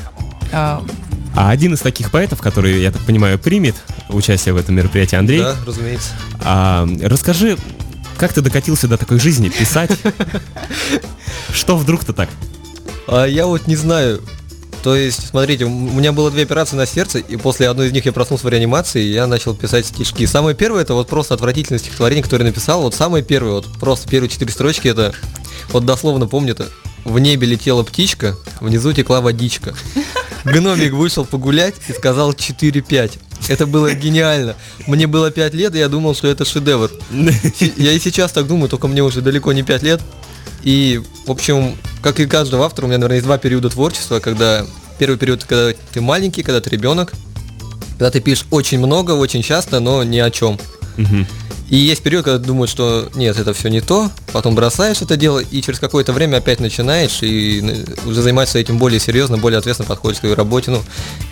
Э, 0.50 0.80
а 1.36 1.50
один 1.50 1.74
из 1.74 1.80
таких 1.80 2.10
поэтов, 2.10 2.40
который, 2.40 2.82
я 2.82 2.90
так 2.90 3.02
понимаю, 3.02 3.38
примет 3.38 3.76
участие 4.08 4.52
в 4.52 4.56
этом 4.56 4.74
мероприятии, 4.74 5.14
Андрей. 5.14 5.42
Да, 5.42 5.54
разумеется. 5.64 6.10
А, 6.40 6.88
расскажи, 7.02 7.56
как 8.18 8.32
ты 8.32 8.42
докатился 8.42 8.88
до 8.88 8.98
такой 8.98 9.18
жизни, 9.18 9.48
писать? 9.48 9.90
Что 11.52 11.76
вдруг-то 11.76 12.12
так? 12.12 12.28
А 13.06 13.24
я 13.24 13.46
вот 13.46 13.66
не 13.66 13.76
знаю. 13.76 14.20
То 14.82 14.94
есть, 14.94 15.28
смотрите, 15.28 15.64
у 15.64 15.68
меня 15.68 16.12
было 16.12 16.30
две 16.30 16.44
операции 16.44 16.76
на 16.76 16.86
сердце, 16.86 17.18
и 17.18 17.36
после 17.36 17.68
одной 17.68 17.88
из 17.88 17.92
них 17.92 18.06
я 18.06 18.12
проснулся 18.12 18.46
в 18.46 18.48
реанимации, 18.48 19.04
и 19.04 19.12
я 19.12 19.26
начал 19.26 19.54
писать 19.54 19.86
стишки. 19.86 20.24
Самое 20.26 20.56
первое, 20.56 20.82
это 20.82 20.94
вот 20.94 21.08
просто 21.08 21.34
отвратительное 21.34 21.78
стихотворение, 21.78 22.22
которое 22.22 22.44
я 22.44 22.50
написал. 22.50 22.82
Вот 22.82 22.94
самое 22.94 23.24
первое, 23.24 23.54
вот 23.54 23.66
просто 23.80 24.08
первые 24.08 24.30
четыре 24.30 24.52
строчки, 24.52 24.88
это, 24.88 25.14
вот 25.70 25.84
дословно 25.84 26.26
помню 26.26 26.52
это. 26.52 26.68
В 27.04 27.18
небе 27.18 27.46
летела 27.46 27.82
птичка, 27.82 28.36
внизу 28.60 28.92
текла 28.92 29.20
водичка. 29.20 29.74
Гномик 30.44 30.92
вышел 30.92 31.24
погулять 31.24 31.74
и 31.88 31.92
сказал 31.92 32.32
4-5. 32.32 33.18
Это 33.52 33.66
было 33.66 33.94
гениально. 33.94 34.56
Мне 34.86 35.06
было 35.06 35.30
5 35.30 35.54
лет, 35.54 35.74
и 35.74 35.78
я 35.78 35.88
думал, 35.88 36.14
что 36.14 36.28
это 36.28 36.44
шедевр. 36.44 36.90
Я 37.76 37.92
и 37.92 37.98
сейчас 37.98 38.32
так 38.32 38.46
думаю, 38.46 38.68
только 38.68 38.88
мне 38.88 39.02
уже 39.02 39.22
далеко 39.22 39.52
не 39.52 39.62
5 39.62 39.82
лет. 39.82 40.00
И, 40.62 41.00
в 41.26 41.30
общем, 41.30 41.76
как 42.02 42.20
и 42.20 42.26
каждого 42.26 42.66
автора, 42.66 42.86
у 42.86 42.88
меня, 42.88 42.98
наверное, 42.98 43.16
есть 43.16 43.26
два 43.26 43.38
периода 43.38 43.70
творчества, 43.70 44.20
когда 44.20 44.66
первый 44.98 45.16
период, 45.16 45.44
когда 45.44 45.72
ты 45.92 46.00
маленький, 46.00 46.42
когда 46.42 46.60
ты 46.60 46.68
ребенок, 46.70 47.14
когда 47.92 48.10
ты 48.10 48.20
пишешь 48.20 48.46
очень 48.50 48.78
много, 48.78 49.12
очень 49.12 49.42
часто, 49.42 49.80
но 49.80 50.02
ни 50.02 50.18
о 50.18 50.30
чем. 50.30 50.58
И 51.68 51.76
есть 51.76 52.02
период, 52.02 52.24
когда 52.24 52.38
думаешь, 52.38 52.70
что 52.70 53.10
нет, 53.14 53.38
это 53.38 53.52
все 53.52 53.68
не 53.68 53.80
то, 53.80 54.10
потом 54.32 54.54
бросаешь 54.54 55.02
это 55.02 55.16
дело, 55.16 55.38
и 55.38 55.60
через 55.60 55.78
какое-то 55.78 56.12
время 56.12 56.38
опять 56.38 56.60
начинаешь, 56.60 57.22
и 57.22 57.84
уже 58.06 58.22
занимаешься 58.22 58.58
этим 58.58 58.78
более 58.78 59.00
серьезно, 59.00 59.36
более 59.36 59.58
ответственно 59.58 59.86
подходишь 59.86 60.18
к 60.18 60.20
своей 60.20 60.34
работе. 60.34 60.70
Ну, 60.70 60.82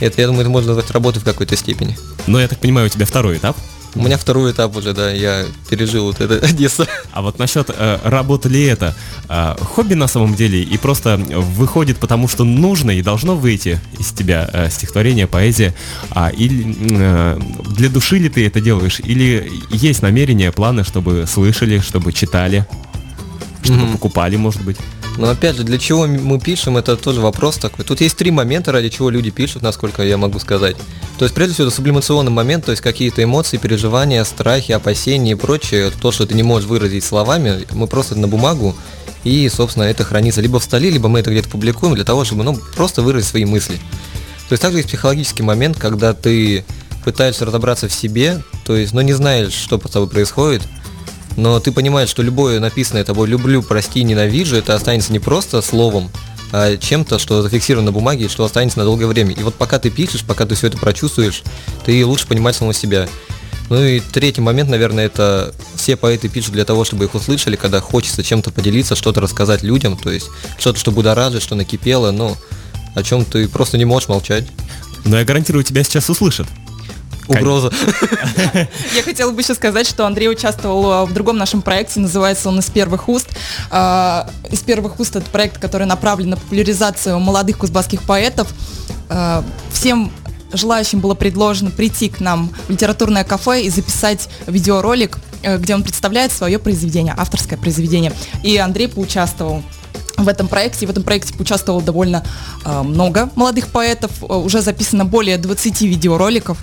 это, 0.00 0.21
я 0.21 0.26
думаю, 0.26 0.43
это 0.43 0.50
можно 0.50 0.75
назвать 0.75 0.90
работой 0.90 1.21
в 1.21 1.25
какой-то 1.25 1.57
степени. 1.57 1.97
Но 2.26 2.38
я 2.38 2.49
так 2.49 2.59
понимаю, 2.59 2.87
у 2.87 2.90
тебя 2.90 3.07
второй 3.07 3.38
этап? 3.38 3.57
У 3.97 4.03
меня 4.03 4.19
второй 4.19 4.53
этап 4.53 4.76
уже, 4.76 4.93
да, 4.93 5.11
я 5.11 5.45
пережил 5.71 6.05
вот 6.05 6.21
это 6.21 6.35
Одесса. 6.47 6.87
А 7.12 7.23
вот 7.23 7.38
насчет 7.38 7.71
э, 7.71 7.99
работы 8.05 8.49
ли 8.49 8.65
это? 8.65 8.95
Э, 9.29 9.57
хобби 9.59 9.95
на 9.95 10.07
самом 10.07 10.35
деле 10.35 10.62
и 10.62 10.76
просто 10.76 11.17
выходит 11.17 11.99
потому, 11.99 12.29
что 12.29 12.45
нужно 12.45 12.91
и 12.91 13.03
должно 13.03 13.37
выйти 13.37 13.81
из 13.99 14.12
тебя 14.12 14.49
э, 14.53 14.71
стихотворение, 14.71 15.26
поэзия. 15.26 15.75
А, 16.11 16.29
или 16.29 16.76
э, 16.91 17.41
для 17.71 17.88
души 17.88 18.19
ли 18.19 18.29
ты 18.29 18.47
это 18.47 18.61
делаешь? 18.61 19.00
Или 19.00 19.50
есть 19.71 20.03
намерения, 20.03 20.53
планы, 20.53 20.85
чтобы 20.85 21.26
слышали, 21.26 21.79
чтобы 21.81 22.12
читали, 22.12 22.67
чтобы 23.62 23.81
mm-hmm. 23.81 23.93
покупали, 23.93 24.37
может 24.37 24.62
быть? 24.62 24.76
Но 25.16 25.28
опять 25.28 25.56
же, 25.56 25.64
для 25.64 25.78
чего 25.78 26.06
мы 26.06 26.38
пишем, 26.38 26.76
это 26.76 26.96
тоже 26.96 27.20
вопрос 27.20 27.56
такой. 27.56 27.85
Тут 27.85 28.00
есть 28.00 28.16
три 28.16 28.30
момента, 28.30 28.73
ради 28.73 28.90
чего 28.90 29.08
люди 29.08 29.30
пишут, 29.30 29.62
насколько 29.62 30.02
я 30.02 30.18
могу 30.18 30.38
сказать. 30.38 30.76
То 31.18 31.25
есть, 31.25 31.35
прежде 31.35 31.54
всего, 31.54 31.68
это 31.68 31.76
сублимационный 31.76 32.30
момент, 32.30 32.66
то 32.66 32.70
есть 32.70 32.82
какие-то 32.82 33.23
эмоции, 33.23 33.56
переживания, 33.56 34.23
страхи, 34.25 34.73
опасения 34.73 35.32
и 35.32 35.35
прочее, 35.35 35.90
то, 36.00 36.12
что 36.12 36.26
ты 36.26 36.35
не 36.35 36.42
можешь 36.42 36.68
выразить 36.68 37.04
словами, 37.04 37.66
мы 37.73 37.87
просто 37.87 38.14
на 38.14 38.28
бумагу, 38.28 38.76
и, 39.25 39.49
собственно, 39.49 39.85
это 39.85 40.04
хранится 40.04 40.40
либо 40.40 40.61
в 40.61 40.64
столе, 40.64 40.90
либо 40.90 41.08
мы 41.08 41.20
это 41.20 41.30
где-то 41.30 41.49
публикуем 41.49 41.94
для 41.94 42.04
того, 42.04 42.25
чтобы, 42.25 42.44
ну, 42.44 42.58
просто 42.76 43.02
выразить 43.02 43.30
свои 43.30 43.44
мысли. 43.46 43.76
То 44.49 44.52
есть, 44.52 44.62
также 44.62 44.78
есть 44.78 44.88
психологический 44.88 45.42
момент, 45.42 45.78
когда 45.78 46.12
ты 46.12 46.64
пытаешься 47.04 47.46
разобраться 47.46 47.88
в 47.88 47.92
себе, 47.92 48.42
то 48.64 48.76
есть, 48.76 48.92
но 48.92 49.00
ну, 49.00 49.06
не 49.06 49.12
знаешь, 49.14 49.52
что 49.52 49.78
с 49.78 49.90
тобой 49.90 50.08
происходит, 50.08 50.62
но 51.37 51.61
ты 51.61 51.71
понимаешь, 51.71 52.09
что 52.09 52.23
любое 52.23 52.61
написанное 52.61 53.05
тобой 53.05 53.28
«люблю», 53.28 53.62
«прости», 53.62 54.02
«ненавижу» 54.02 54.57
это 54.57 54.75
останется 54.75 55.12
не 55.12 55.19
просто 55.19 55.62
словом, 55.62 56.11
а 56.52 56.76
чем-то, 56.76 57.19
что 57.19 57.43
зафиксировано 57.43 57.87
на 57.87 57.93
бумаге 57.93 58.25
и 58.25 58.28
что 58.28 58.45
останется 58.45 58.78
на 58.78 58.85
долгое 58.85 59.07
время. 59.07 59.33
И 59.33 59.43
вот 59.43 59.55
пока 59.55 59.78
ты 59.78 59.90
пишешь, 59.90 60.25
пока 60.25 60.47
ты 60.47 60.55
все 60.55 60.69
это 60.69 60.78
прочувствуешь, 60.78 61.43
ты 61.85 62.05
лучше 62.07 62.26
понимаешь 62.26 62.57
самого 62.57 62.75
себя. 62.75 63.09
Ну 63.69 63.83
и 63.83 64.00
третий 64.00 64.40
момент, 64.40 64.71
наверное, 64.71 65.07
это 65.07 65.52
все 65.75 65.97
поэты 65.97 66.28
пишут 66.28 66.52
для 66.52 66.64
того, 66.64 66.85
чтобы 66.85 67.05
их 67.05 67.14
услышали, 67.14 67.57
когда 67.57 67.81
хочется 67.81 68.23
чем-то 68.23 68.52
поделиться, 68.52 68.95
что-то 68.95 69.21
рассказать 69.21 69.62
людям, 69.62 69.97
то 69.97 70.11
есть 70.11 70.28
что-то, 70.57 70.78
что 70.78 70.93
будоражит, 70.93 71.43
что 71.43 71.57
накипело, 71.57 72.12
но 72.12 72.37
о 72.95 73.02
чем 73.02 73.25
ты 73.25 73.49
просто 73.49 73.76
не 73.76 73.85
можешь 73.85 74.09
молчать. 74.09 74.45
Но 75.05 75.19
я 75.19 75.25
гарантирую, 75.25 75.64
тебя 75.64 75.83
сейчас 75.83 76.09
услышат. 76.09 76.47
Угроза. 77.28 77.71
Я 78.95 79.02
хотела 79.02 79.30
бы 79.33 79.40
еще 79.40 79.54
сказать, 79.54 79.87
что 79.87 80.06
Андрей 80.06 80.28
участвовал 80.30 80.90
а, 80.90 81.06
в 81.06 81.12
другом 81.12 81.38
нашем 81.38 81.62
проекте, 81.62 82.00
называется 82.00 82.49
он 82.49 82.59
«Из 82.59 82.71
первых 82.71 83.09
уст». 83.09 83.28
А, 83.71 84.30
«Из 84.50 84.61
первых 84.61 85.00
уст»— 85.00 85.16
это 85.16 85.28
проект, 85.30 85.59
который 85.59 85.87
направлен 85.87 86.30
на 86.30 86.37
популяризацию 86.37 87.18
молодых 87.18 87.59
кузбасских 87.59 88.02
поэтов. 88.02 88.49
А, 89.09 89.45
всем 89.73 90.12
желающим 90.52 91.00
было 91.00 91.14
предложено 91.14 91.71
прийти 91.71 92.09
к 92.09 92.21
нам 92.21 92.50
в 92.66 92.71
литературное 92.71 93.25
кафе 93.25 93.62
и 93.62 93.71
записать 93.71 94.28
видеоролик, 94.47 95.18
э, 95.42 95.59
где 95.59 95.75
он 95.75 95.83
представляет 95.83 96.33
свое 96.33 96.59
произведение, 96.59 97.14
авторское 97.16 97.59
произведение. 97.59 98.12
И 98.42 98.56
Андрей 98.56 98.88
поучаствовал 98.88 99.62
в 100.16 100.28
этом 100.28 100.49
проекте. 100.49 100.87
В 100.87 100.90
этом 100.90 101.02
проекте 101.02 101.35
поучаствовало 101.35 101.83
довольно 101.83 102.25
э, 102.64 102.83
много 102.83 103.30
молодых 103.35 103.68
поэтов. 103.68 104.11
Уже 104.23 104.62
записано 104.62 105.04
более 105.04 105.37
20 105.37 105.83
видеороликов 105.83 106.59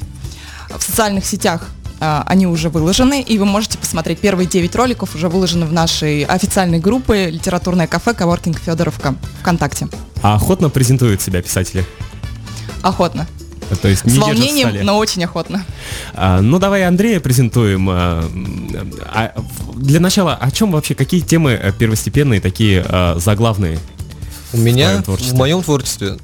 в 0.77 0.83
социальных 0.83 1.25
сетях 1.25 1.69
а, 1.99 2.23
они 2.27 2.47
уже 2.47 2.69
выложены, 2.69 3.21
и 3.21 3.37
вы 3.37 3.45
можете 3.45 3.77
посмотреть. 3.77 4.19
Первые 4.19 4.47
9 4.47 4.75
роликов 4.75 5.15
уже 5.15 5.29
выложены 5.29 5.65
в 5.65 5.73
нашей 5.73 6.23
официальной 6.23 6.79
группе 6.79 7.29
«Литературное 7.29 7.87
кафе 7.87 8.13
Коворкинг 8.13 8.59
Федоровка» 8.59 9.15
ВКонтакте. 9.41 9.87
А 10.21 10.35
охотно 10.35 10.69
презентуют 10.69 11.21
себя 11.21 11.41
писатели? 11.41 11.85
Охотно. 12.81 13.27
То 13.81 13.87
есть 13.87 14.05
не 14.05 14.11
С 14.11 14.17
волнением, 14.17 14.85
но 14.85 14.97
очень 14.97 15.23
охотно. 15.23 15.65
А, 16.13 16.41
ну 16.41 16.59
давай 16.59 16.85
Андрея 16.85 17.19
презентуем. 17.19 17.89
А, 17.89 18.23
а, 19.05 19.33
для 19.75 19.99
начала, 19.99 20.35
о 20.35 20.51
чем 20.51 20.71
вообще, 20.71 20.95
какие 20.95 21.21
темы 21.21 21.51
э, 21.51 21.71
первостепенные, 21.71 22.41
такие 22.41 22.85
а, 22.87 23.17
заглавные? 23.17 23.79
У 24.51 24.57
меня, 24.57 25.01
в 25.05 25.33
моем 25.33 25.63
творчестве, 25.63 26.17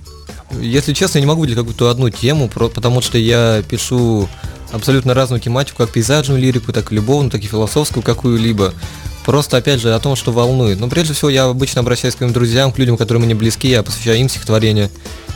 если 0.52 0.94
честно, 0.94 1.18
я 1.18 1.22
не 1.22 1.28
могу 1.28 1.42
выделить 1.42 1.60
какую-то 1.60 1.90
одну 1.90 2.10
тему, 2.10 2.50
потому 2.50 3.02
что 3.02 3.18
я 3.18 3.64
пишу 3.68 4.28
абсолютно 4.72 5.14
разную 5.14 5.40
тематику, 5.40 5.78
как 5.78 5.92
пейзажную 5.92 6.42
лирику, 6.42 6.74
так 6.74 6.92
и 6.92 6.96
любовную, 6.96 7.32
так 7.32 7.42
и 7.42 7.48
философскую 7.48 8.04
какую-либо. 8.04 8.74
Просто, 9.26 9.58
опять 9.58 9.80
же, 9.80 9.94
о 9.94 10.00
том, 10.00 10.16
что 10.16 10.32
волнует. 10.32 10.80
Но 10.80 10.88
прежде 10.88 11.14
всего 11.14 11.30
я 11.30 11.46
обычно 11.46 11.82
обращаюсь 11.82 12.16
к 12.16 12.18
своим 12.18 12.34
друзьям, 12.34 12.72
к 12.72 12.80
людям, 12.80 12.98
которые 12.98 13.24
мне 13.24 13.36
близки, 13.36 13.68
я 13.68 13.84
посвящаю 13.84 14.20
им 14.20 14.30
стихотворение. 14.30 14.90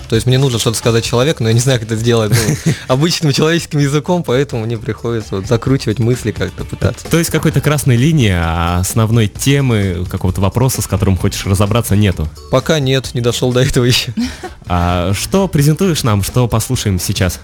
То 0.10 0.15
есть 0.15 0.27
мне 0.27 0.38
нужно 0.38 0.60
что-то 0.60 0.77
сказать 0.77 1.03
человеку, 1.03 1.43
но 1.43 1.50
я 1.50 1.53
не 1.53 1.60
знаю, 1.60 1.79
как 1.79 1.88
это 1.88 1.96
сделать 1.96 2.32
ну, 2.32 2.74
обычным 2.88 3.32
человеческим 3.34 3.79
языком, 3.79 4.24
поэтому 4.24 4.65
мне 4.65 4.77
приходится 4.77 5.38
вот, 5.38 5.48
закручивать 5.48 6.00
мысли 6.00 6.32
как-то 6.32 6.65
пытаться. 6.65 7.08
То 7.08 7.17
есть 7.17 7.32
какой-то 7.32 7.62
красной 7.62 7.96
линии, 7.96 8.34
а 8.34 8.79
основной 8.79 9.27
темы, 9.27 10.05
какого-то 10.10 10.41
вопроса, 10.41 10.82
с 10.82 10.88
которым 10.88 11.17
хочешь 11.17 11.46
разобраться, 11.46 11.96
нету? 11.96 12.27
Пока 12.51 12.79
нет, 12.79 13.12
не 13.13 13.22
дошел 13.22 13.51
до 13.51 13.62
этого 13.62 13.86
еще. 13.86 14.13
А 14.75 15.13
что 15.13 15.48
презентуешь 15.48 16.01
нам, 16.01 16.24
что 16.24 16.48
послушаем 16.48 17.00
сейчас? 17.00 17.39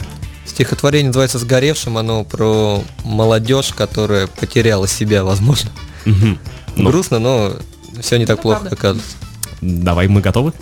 Стихотворение 0.47 1.09
называется 1.09 1.37
«Сгоревшим», 1.37 1.95
оно 1.99 2.23
про 2.23 2.83
молодежь, 3.03 3.71
которая 3.71 4.25
потеряла 4.25 4.87
себя, 4.87 5.23
возможно. 5.23 5.69
Угу. 6.07 6.37
Ну. 6.77 6.89
Грустно, 6.89 7.19
но 7.19 7.55
все 8.01 8.17
не 8.17 8.25
так 8.25 8.41
плохо, 8.41 8.69
как 8.69 8.79
кажется. 8.79 9.15
Давай, 9.61 10.07
мы 10.07 10.21
готовы? 10.21 10.53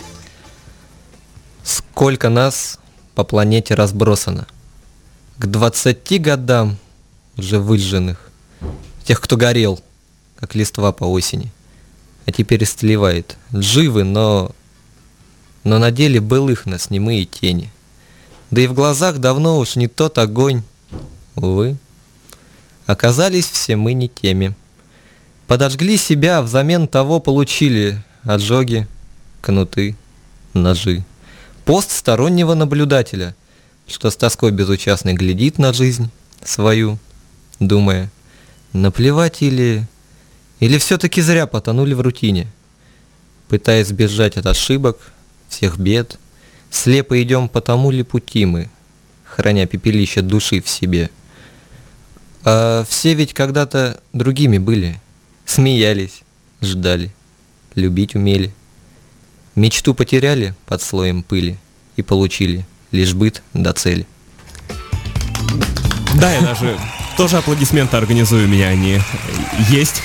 Сколько 1.63 2.27
нас 2.27 2.79
по 3.15 3.23
планете 3.23 3.73
разбросано. 3.73 4.45
К 5.37 5.45
20 5.45 6.21
годам 6.21 6.75
уже 7.37 7.59
выжженных. 7.59 8.29
Тех, 9.05 9.21
кто 9.21 9.37
горел, 9.37 9.79
как 10.37 10.53
листва 10.53 10.91
по 10.91 11.05
осени. 11.05 11.49
А 12.25 12.33
теперь 12.33 12.61
истлевает. 12.65 13.37
Живы, 13.53 14.03
но... 14.03 14.51
Но 15.63 15.79
на 15.79 15.91
деле 15.91 16.19
былых 16.19 16.65
нас 16.65 16.89
немые 16.89 17.25
тени. 17.25 17.71
Да 18.51 18.61
и 18.61 18.67
в 18.67 18.73
глазах 18.73 19.17
давно 19.17 19.57
уж 19.57 19.75
не 19.75 19.87
тот 19.87 20.17
огонь. 20.17 20.63
Увы. 21.35 21.77
Оказались 22.85 23.49
все 23.49 23.75
мы 23.75 23.93
не 23.93 24.07
теми. 24.07 24.55
Подожгли 25.47 25.97
себя, 25.97 26.41
взамен 26.41 26.87
того 26.87 27.19
получили 27.19 28.01
ожоги, 28.23 28.87
кнуты, 29.41 29.95
ножи 30.53 31.03
пост 31.67 31.91
стороннего 31.91 32.53
наблюдателя, 32.53 33.35
что 33.89 34.09
с 34.09 34.15
тоской 34.15 34.51
безучастно 34.51 35.13
глядит 35.13 35.57
на 35.57 35.73
жизнь 35.73 36.09
свою, 36.41 36.97
думая, 37.59 38.09
наплевать 38.71 39.41
или... 39.41 39.85
Или 40.61 40.79
все-таки 40.79 41.21
зря 41.21 41.45
потонули 41.45 41.93
в 41.93 42.01
рутине. 42.01 42.47
Пытаясь 43.49 43.87
сбежать 43.87 44.37
от 44.37 44.45
ошибок, 44.45 44.97
всех 45.49 45.77
бед, 45.77 46.19
Слепо 46.69 47.21
идем 47.21 47.47
по 47.49 47.61
тому 47.61 47.91
ли 47.91 48.03
пути 48.03 48.45
мы, 48.45 48.69
Храня 49.23 49.65
пепелище 49.67 50.21
души 50.21 50.61
в 50.61 50.69
себе. 50.69 51.09
А 52.43 52.85
все 52.87 53.13
ведь 53.13 53.33
когда-то 53.33 53.99
другими 54.13 54.57
были, 54.57 54.99
Смеялись, 55.45 56.21
ждали, 56.61 57.13
любить 57.75 58.15
умели. 58.15 58.53
Мечту 59.55 59.93
потеряли 59.93 60.53
под 60.67 60.81
слоем 60.81 61.23
пыли 61.23 61.57
И 61.95 62.03
получили 62.03 62.65
лишь 62.91 63.13
быт 63.13 63.41
до 63.53 63.73
цели. 63.73 64.05
Да, 66.19 66.33
я 66.33 66.41
даже 66.41 66.77
тоже 67.17 67.37
аплодисменты 67.37 67.97
организую, 67.97 68.45
у 68.45 68.47
меня 68.47 68.67
они 68.67 68.99
есть 69.69 70.03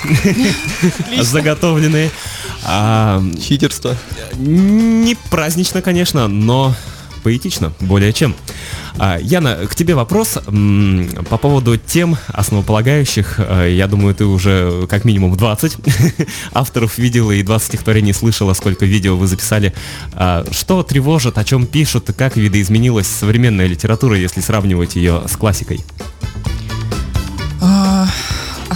заготовленные. 1.20 2.10
А, 2.64 3.22
Читерство. 3.40 3.96
не 4.36 5.16
празднично, 5.30 5.82
конечно, 5.82 6.26
но 6.28 6.74
поэтично, 7.22 7.72
более 7.80 8.12
чем. 8.12 8.34
А, 8.98 9.18
Яна, 9.20 9.66
к 9.68 9.74
тебе 9.74 9.94
вопрос 9.94 10.38
м, 10.46 11.08
по 11.28 11.36
поводу 11.36 11.76
тем 11.76 12.16
основополагающих. 12.28 13.36
А, 13.38 13.66
Я 13.68 13.86
думаю, 13.88 14.14
ты 14.14 14.24
уже 14.24 14.86
как 14.88 15.04
минимум 15.04 15.36
20 15.36 15.76
авторов 16.52 16.98
видела 16.98 17.32
и 17.32 17.42
20 17.42 17.68
стихотворений 17.68 18.12
слышала, 18.12 18.54
сколько 18.54 18.84
видео 18.86 19.16
вы 19.16 19.26
записали. 19.26 19.74
А, 20.14 20.44
Что 20.50 20.82
тревожит, 20.82 21.36
о 21.38 21.44
чем 21.44 21.66
пишут, 21.66 22.10
как 22.16 22.36
видоизменилась 22.36 23.06
современная 23.06 23.66
литература, 23.66 24.16
если 24.16 24.40
сравнивать 24.40 24.96
ее 24.96 25.22
с 25.28 25.36
классикой? 25.36 25.80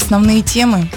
Основные 0.07 0.43
темы. 0.43 0.89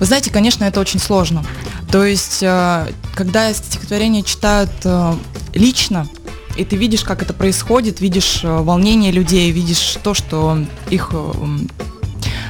Вы 0.00 0.06
знаете, 0.06 0.32
конечно, 0.32 0.64
это 0.64 0.80
очень 0.80 0.98
сложно. 0.98 1.44
То 1.92 2.04
есть, 2.04 2.42
э, 2.42 2.90
когда 3.14 3.54
стихотворение 3.54 4.24
читают 4.24 4.72
э, 4.82 5.14
лично, 5.54 6.08
и 6.56 6.64
ты 6.64 6.74
видишь, 6.74 7.04
как 7.04 7.22
это 7.22 7.32
происходит, 7.32 8.00
видишь 8.00 8.40
э, 8.42 8.48
волнение 8.48 9.12
людей, 9.12 9.52
видишь 9.52 9.98
то, 10.02 10.14
что 10.14 10.58
их 10.90 11.12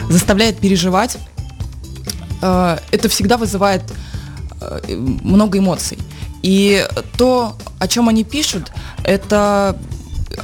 заставляет 0.09 0.57
переживать, 0.57 1.19
это 2.41 3.09
всегда 3.11 3.37
вызывает 3.37 3.83
много 4.89 5.59
эмоций. 5.59 5.99
И 6.41 6.83
то, 7.19 7.59
о 7.79 7.89
чем 7.89 8.09
они 8.09 8.25
пишут, 8.25 8.73
это 9.05 9.79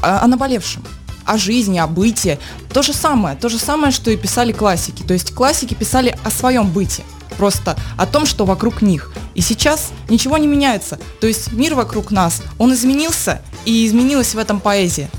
о 0.02 0.26
наболевшем, 0.26 0.84
о 1.28 1.38
жизни, 1.38 1.78
о 1.78 1.86
быте. 1.86 2.38
То 2.72 2.82
же 2.82 2.92
самое, 2.92 3.36
то 3.36 3.48
же 3.48 3.58
самое, 3.58 3.92
что 3.92 4.10
и 4.10 4.16
писали 4.16 4.52
классики. 4.52 5.02
То 5.02 5.12
есть 5.12 5.34
классики 5.34 5.74
писали 5.74 6.18
о 6.24 6.30
своем 6.30 6.70
быте, 6.70 7.04
просто 7.36 7.76
о 7.96 8.06
том, 8.06 8.26
что 8.26 8.44
вокруг 8.46 8.82
них. 8.82 9.12
И 9.34 9.42
сейчас 9.42 9.92
ничего 10.08 10.38
не 10.38 10.46
меняется. 10.46 10.98
То 11.20 11.26
есть 11.26 11.52
мир 11.52 11.74
вокруг 11.74 12.10
нас, 12.10 12.42
он 12.56 12.72
изменился, 12.72 13.42
и 13.66 13.86
изменилась 13.86 14.34
в 14.34 14.38
этом 14.38 14.60
поэзия. 14.60 15.10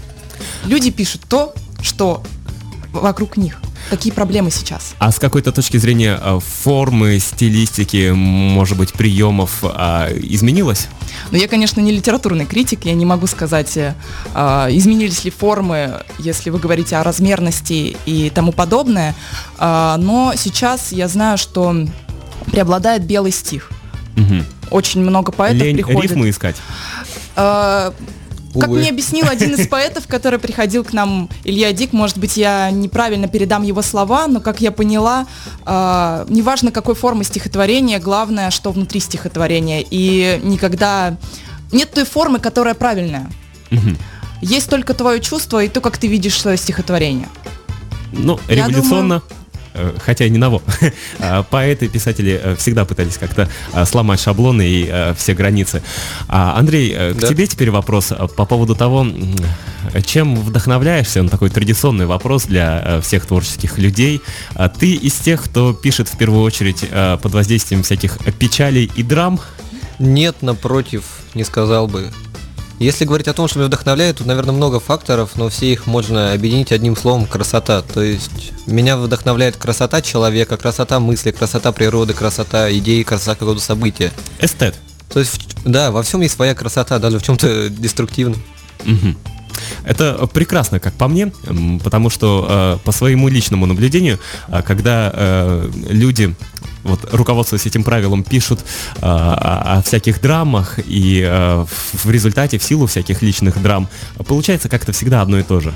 Люди 0.66 0.89
пишут 0.89 1.22
то, 1.30 1.54
что 1.82 2.24
вокруг 2.92 3.38
них. 3.38 3.62
Какие 3.89 4.13
проблемы 4.13 4.51
сейчас? 4.51 4.93
А 5.00 5.12
с 5.12 5.19
какой-то 5.19 5.51
точки 5.51 5.77
зрения 5.77 6.19
э, 6.22 6.39
формы, 6.39 7.17
стилистики, 7.19 8.12
может 8.12 8.77
быть, 8.77 8.93
приемов 8.93 9.60
а, 9.63 10.10
изменилось? 10.13 10.88
Но 11.31 11.38
я, 11.38 11.48
конечно, 11.48 11.81
не 11.81 11.91
литературный 11.91 12.46
критик, 12.46 12.86
я 12.86 12.93
не 12.93 13.05
могу 13.05 13.25
сказать, 13.25 13.75
э, 13.77 13.96
а, 14.34 14.67
изменились 14.69 15.24
ли 15.24 15.31
формы, 15.31 16.03
если 16.19 16.51
вы 16.51 16.60
говорите 16.60 16.98
о 16.98 17.03
размерности 17.03 17.98
и 18.05 18.29
тому 18.29 18.51
подобное. 18.51 19.15
А, 19.58 19.98
но 19.98 20.34
сейчас 20.38 20.91
я 20.91 21.08
знаю, 21.08 21.38
что 21.38 21.75
преобладает 22.51 23.03
белый 23.03 23.31
стих. 23.31 23.72
Мгм. 24.15 24.46
Очень 24.69 25.01
много 25.01 25.31
поэтов 25.31 25.63
Лень 25.63 25.77
приходит. 25.77 26.12
рифмы 26.12 26.29
искать. 26.29 26.58
Как 28.53 28.70
мне 28.70 28.89
объяснил 28.89 29.27
один 29.29 29.53
из 29.56 29.68
поэтов, 29.70 30.08
который 30.08 30.39
приходил 30.39 30.84
к 30.84 30.94
нам, 30.94 31.29
Илья 31.44 31.72
Дик, 31.74 31.94
может 31.94 32.18
быть, 32.18 32.38
я 32.38 32.70
неправильно 32.72 33.27
передам 33.27 33.63
его 33.63 33.82
слова, 33.82 34.27
но, 34.27 34.39
как 34.39 34.62
я 34.62 34.72
поняла, 34.72 35.27
а, 35.65 36.25
неважно 36.29 36.72
какой 36.72 36.96
формы 36.96 37.24
стихотворения, 37.24 38.00
главное, 38.00 38.50
что 38.51 38.72
внутри 38.72 39.00
стихотворения. 39.00 39.84
И 39.89 40.39
никогда 40.44 41.18
нет 41.72 41.91
той 41.91 42.06
формы, 42.06 42.39
которая 42.39 42.74
правильная. 42.74 43.29
Есть 44.41 44.70
только 44.70 44.94
твое 44.94 45.20
чувство 45.20 45.63
и 45.63 45.68
то, 45.68 45.82
как 45.82 45.98
ты 45.98 46.08
видишь 46.08 46.39
свое 46.39 46.58
стихотворение. 46.58 47.27
Ну, 48.12 48.39
Я 48.48 48.68
революционно. 48.68 49.22
э, 49.29 49.34
Хотя 50.00 50.26
и 50.26 50.30
не 50.30 50.38
ново. 50.38 50.62
А, 51.20 51.44
Поэты, 51.44 51.88
писатели 51.90 52.40
э, 52.42 52.55
всегда 52.55 52.86
пытались 52.86 53.18
как-то 53.18 53.50
э, 53.74 53.86
сломать 53.86 54.20
шаблоны 54.20 54.68
и 54.68 54.88
э, 54.90 55.14
все 55.18 55.34
границы. 55.34 55.82
А, 56.27 56.58
Андрей, 56.58 56.94
э, 56.96 57.14
к 57.14 57.18
Да. 57.18 57.27
тебе 57.27 57.46
теперь 57.48 57.70
вопрос 57.72 58.12
э, 58.12 58.27
по 58.36 58.46
поводу 58.46 58.75
того, 58.75 59.05
чем 60.05 60.36
вдохновляешься, 60.36 61.20
он 61.20 61.29
такой 61.29 61.50
традиционный 61.50 62.05
вопрос 62.05 62.46
для 62.46 62.82
э, 62.86 63.01
всех 63.01 63.25
творческих 63.25 63.77
людей. 63.77 64.22
А 64.55 64.70
Ты 64.70 64.94
из 64.94 65.14
тех, 65.16 65.44
кто 65.44 65.74
пишет 65.74 66.08
в 66.08 66.18
первую 66.18 66.42
очередь 66.44 66.84
э, 66.90 67.18
под 67.22 67.34
воздействием 67.34 67.84
всяких 67.84 68.18
печалей 68.40 68.90
и 68.96 69.03
драм, 69.03 69.40
Нет, 70.00 70.42
напротив, 70.42 71.03
не 71.34 71.44
сказал 71.44 71.88
бы. 71.88 72.12
Если 72.79 73.03
говорить 73.03 73.27
о 73.27 73.33
том, 73.33 73.50
что 73.50 73.59
меня 73.59 73.68
вдохновляет, 73.68 74.18
тут, 74.18 74.27
наверное, 74.27 74.55
много 74.55 74.79
факторов, 74.79 75.31
но 75.35 75.50
все 75.50 75.74
их 75.74 75.85
можно 75.85 76.31
объединить 76.31 76.72
одним 76.72 76.96
словом 76.96 77.25
красота. 77.25 77.81
То 77.81 78.01
есть 78.01 78.53
меня 78.68 78.96
вдохновляет 78.96 79.57
красота 79.57 80.01
человека, 80.01 80.55
красота 80.55 81.01
мысли, 81.01 81.31
красота 81.31 81.74
природы, 81.74 82.13
красота 82.13 82.72
идеи, 82.77 83.03
красота 83.03 83.35
какого-то 83.35 83.61
события. 83.61 84.11
эстет. 84.39 84.75
То 85.09 85.20
есть, 85.20 85.57
да, 85.65 85.92
во 85.92 86.03
всем 86.03 86.22
есть 86.22 86.35
своя 86.35 86.55
красота, 86.55 87.00
даже 87.00 87.20
в 87.20 87.24
чем-то 87.24 87.70
деструктивном. 87.70 88.42
Мгм. 88.85 89.18
Это 89.83 90.25
прекрасно, 90.27 90.79
как 90.79 90.94
по 90.94 91.09
мне, 91.09 91.33
потому 91.83 92.09
что 92.09 92.46
э, 92.50 92.85
по 92.85 92.92
своему 92.94 93.27
личному 93.27 93.65
наблюдению, 93.65 94.20
э, 94.48 94.61
когда 94.61 95.11
э, 95.13 95.70
люди, 95.89 96.33
вот 96.83 97.13
руководствуясь 97.13 97.65
этим 97.65 97.83
правилом, 97.83 98.24
пишут 98.24 98.59
э, 98.59 99.00
о, 99.01 99.77
о 99.77 99.81
всяких 99.81 100.22
драмах 100.22 100.79
и 100.85 101.22
э, 101.25 101.65
в 101.94 102.09
результате, 102.09 102.57
в 102.57 102.63
силу 102.63 102.87
всяких 102.87 103.22
личных 103.22 103.61
драм, 103.61 103.87
получается 104.27 104.70
как-то 104.70 104.92
всегда 104.92 105.22
одно 105.22 105.39
и 105.39 105.44
то 105.44 105.59
же. 105.59 105.74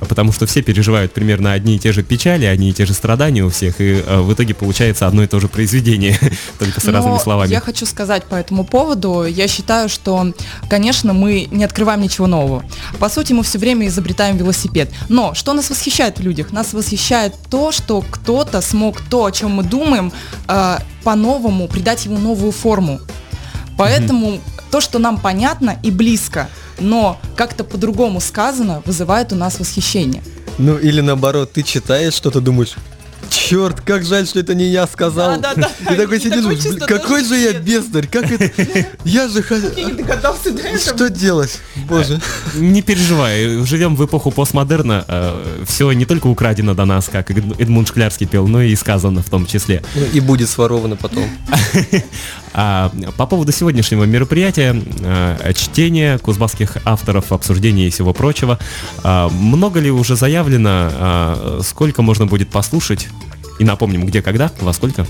Потому 0.00 0.32
что 0.32 0.46
все 0.46 0.62
переживают 0.62 1.12
примерно 1.12 1.52
одни 1.52 1.76
и 1.76 1.78
те 1.78 1.92
же 1.92 2.02
печали, 2.02 2.46
одни 2.46 2.70
и 2.70 2.72
те 2.72 2.86
же 2.86 2.94
страдания 2.94 3.44
у 3.44 3.50
всех, 3.50 3.80
и 3.80 4.02
э, 4.04 4.20
в 4.20 4.32
итоге 4.32 4.54
получается 4.54 5.06
одно 5.06 5.22
и 5.22 5.26
то 5.26 5.40
же 5.40 5.48
произведение, 5.48 6.18
только 6.58 6.80
с 6.80 6.84
Но 6.84 6.92
разными 6.92 7.18
словами. 7.18 7.50
Я 7.50 7.60
хочу 7.60 7.86
сказать 7.86 8.24
по 8.24 8.34
этому 8.34 8.64
поводу. 8.64 9.24
Я 9.24 9.46
считаю, 9.48 9.88
что, 9.88 10.32
конечно, 10.68 11.12
мы 11.12 11.48
не 11.50 11.64
открываем 11.64 12.00
ничего 12.00 12.26
нового. 12.26 12.64
По 12.98 13.08
сути, 13.08 13.32
мы 13.32 13.42
все 13.42 13.58
время 13.58 13.86
изобретаем 13.88 14.36
велосипед. 14.36 14.90
Но 15.08 15.34
что 15.34 15.52
нас 15.52 15.70
восхищает 15.70 16.18
в 16.18 16.22
людях? 16.22 16.52
Нас 16.52 16.72
восхищает 16.72 17.34
то, 17.50 17.72
что 17.72 18.02
кто-то 18.02 18.60
смог 18.60 19.00
то, 19.00 19.26
о 19.26 19.32
чем 19.32 19.52
мы 19.52 19.62
думаем, 19.62 20.12
э, 20.48 20.78
по-новому 21.04 21.68
придать 21.68 22.04
ему 22.06 22.18
новую 22.18 22.52
форму. 22.52 23.00
Поэтому 23.76 24.40
то, 24.70 24.80
что 24.80 24.98
нам 24.98 25.18
понятно 25.18 25.78
и 25.82 25.90
близко, 25.90 26.48
но 26.80 27.20
как-то 27.36 27.64
по-другому 27.64 28.20
сказано, 28.20 28.82
вызывает 28.84 29.32
у 29.32 29.36
нас 29.36 29.58
восхищение. 29.60 30.22
Ну 30.58 30.76
или 30.78 31.00
наоборот, 31.00 31.52
ты 31.52 31.62
читаешь 31.62 32.14
что-то, 32.14 32.40
думаешь, 32.40 32.74
черт, 33.30 33.80
как 33.80 34.04
жаль, 34.04 34.26
что 34.26 34.40
это 34.40 34.54
не 34.54 34.64
я 34.64 34.86
сказал. 34.88 35.38
Да-да-да. 35.40 35.70
Ты 35.88 35.94
такой 35.96 36.18
И 36.18 36.20
сидишь, 36.20 36.42
чувство 36.44 36.70
«Блин, 36.72 36.86
какой 36.88 37.24
же 37.24 37.36
я 37.36 37.52
нет». 37.52 37.62
бездарь, 37.62 38.08
как 38.08 38.30
это... 38.30 38.86
Я 39.04 39.28
же... 39.28 39.40
ха- 39.42 39.54
Я 39.76 39.84
не 39.84 39.92
догадался 39.92 40.50
до 40.50 40.62
этого. 40.62 40.78
Что 40.78 41.08
делать? 41.10 41.58
Боже. 41.88 42.20
Не 42.56 42.82
переживай, 42.82 43.64
живем 43.64 43.94
в 43.94 44.04
эпоху 44.04 44.32
постмодерна, 44.32 45.36
все 45.64 45.92
не 45.92 46.06
только 46.06 46.26
украдено 46.26 46.74
до 46.74 46.84
нас, 46.86 47.08
как 47.08 47.30
Эд- 47.30 47.60
Эдмунд 47.62 47.88
Шклярский 47.88 48.26
пел, 48.26 48.48
но 48.48 48.62
и 48.62 48.74
сказано 48.74 49.22
в 49.22 49.30
том 49.30 49.46
числе. 49.46 49.82
Ну, 49.94 50.02
И 50.12 50.18
будет 50.20 50.48
своровано 50.48 50.96
потом. 50.96 51.24
А, 52.52 52.90
по 53.16 53.26
поводу 53.26 53.52
сегодняшнего 53.52 54.04
мероприятия, 54.04 54.80
э, 55.00 55.52
чтения 55.54 56.18
кузбасских 56.18 56.78
авторов, 56.84 57.32
обсуждения 57.32 57.86
и 57.86 57.90
всего 57.90 58.12
прочего, 58.12 58.58
а, 59.02 59.28
много 59.28 59.80
ли 59.80 59.90
уже 59.90 60.16
заявлено, 60.16 60.70
а, 60.70 61.60
сколько 61.62 62.02
можно 62.02 62.26
будет 62.26 62.50
послушать? 62.50 63.08
И 63.58 63.64
напомним, 63.64 64.06
где, 64.06 64.22
когда, 64.22 64.50
во 64.60 64.72
сколько? 64.72 65.06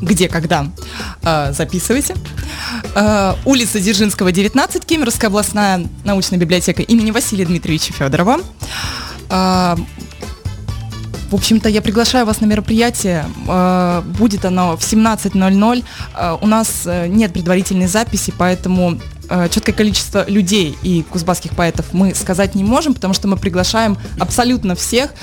где, 0.00 0.28
когда, 0.28 0.66
э, 1.22 1.52
записывайте. 1.52 2.14
Э, 2.94 3.34
улица 3.44 3.80
Дзержинского, 3.80 4.32
19, 4.32 4.84
Кемеровская 4.84 5.30
областная 5.30 5.86
научная 6.04 6.38
библиотека 6.38 6.82
имени 6.82 7.10
Василия 7.10 7.46
Дмитриевича 7.46 7.92
Федорова. 7.92 8.40
Э, 9.30 9.76
в 11.30 11.34
общем-то, 11.34 11.68
я 11.68 11.82
приглашаю 11.82 12.26
вас 12.26 12.40
на 12.40 12.46
мероприятие. 12.46 13.24
Э, 13.48 14.02
Будет 14.18 14.44
оно 14.44 14.76
в 14.76 14.80
17.00. 14.80 15.84
Э, 16.14 16.36
У 16.40 16.46
нас 16.46 16.82
э, 16.86 17.06
нет 17.06 17.32
предварительной 17.32 17.86
записи, 17.86 18.32
поэтому 18.36 18.98
четкое 19.50 19.74
количество 19.74 20.28
людей 20.28 20.76
и 20.82 21.02
кузбасских 21.02 21.52
поэтов 21.52 21.94
мы 21.94 22.14
сказать 22.14 22.54
не 22.54 22.62
можем, 22.62 22.92
потому 22.92 23.14
что 23.14 23.26
мы 23.26 23.38
приглашаем 23.38 23.96
абсолютно 24.20 24.74
всех. 24.74 25.14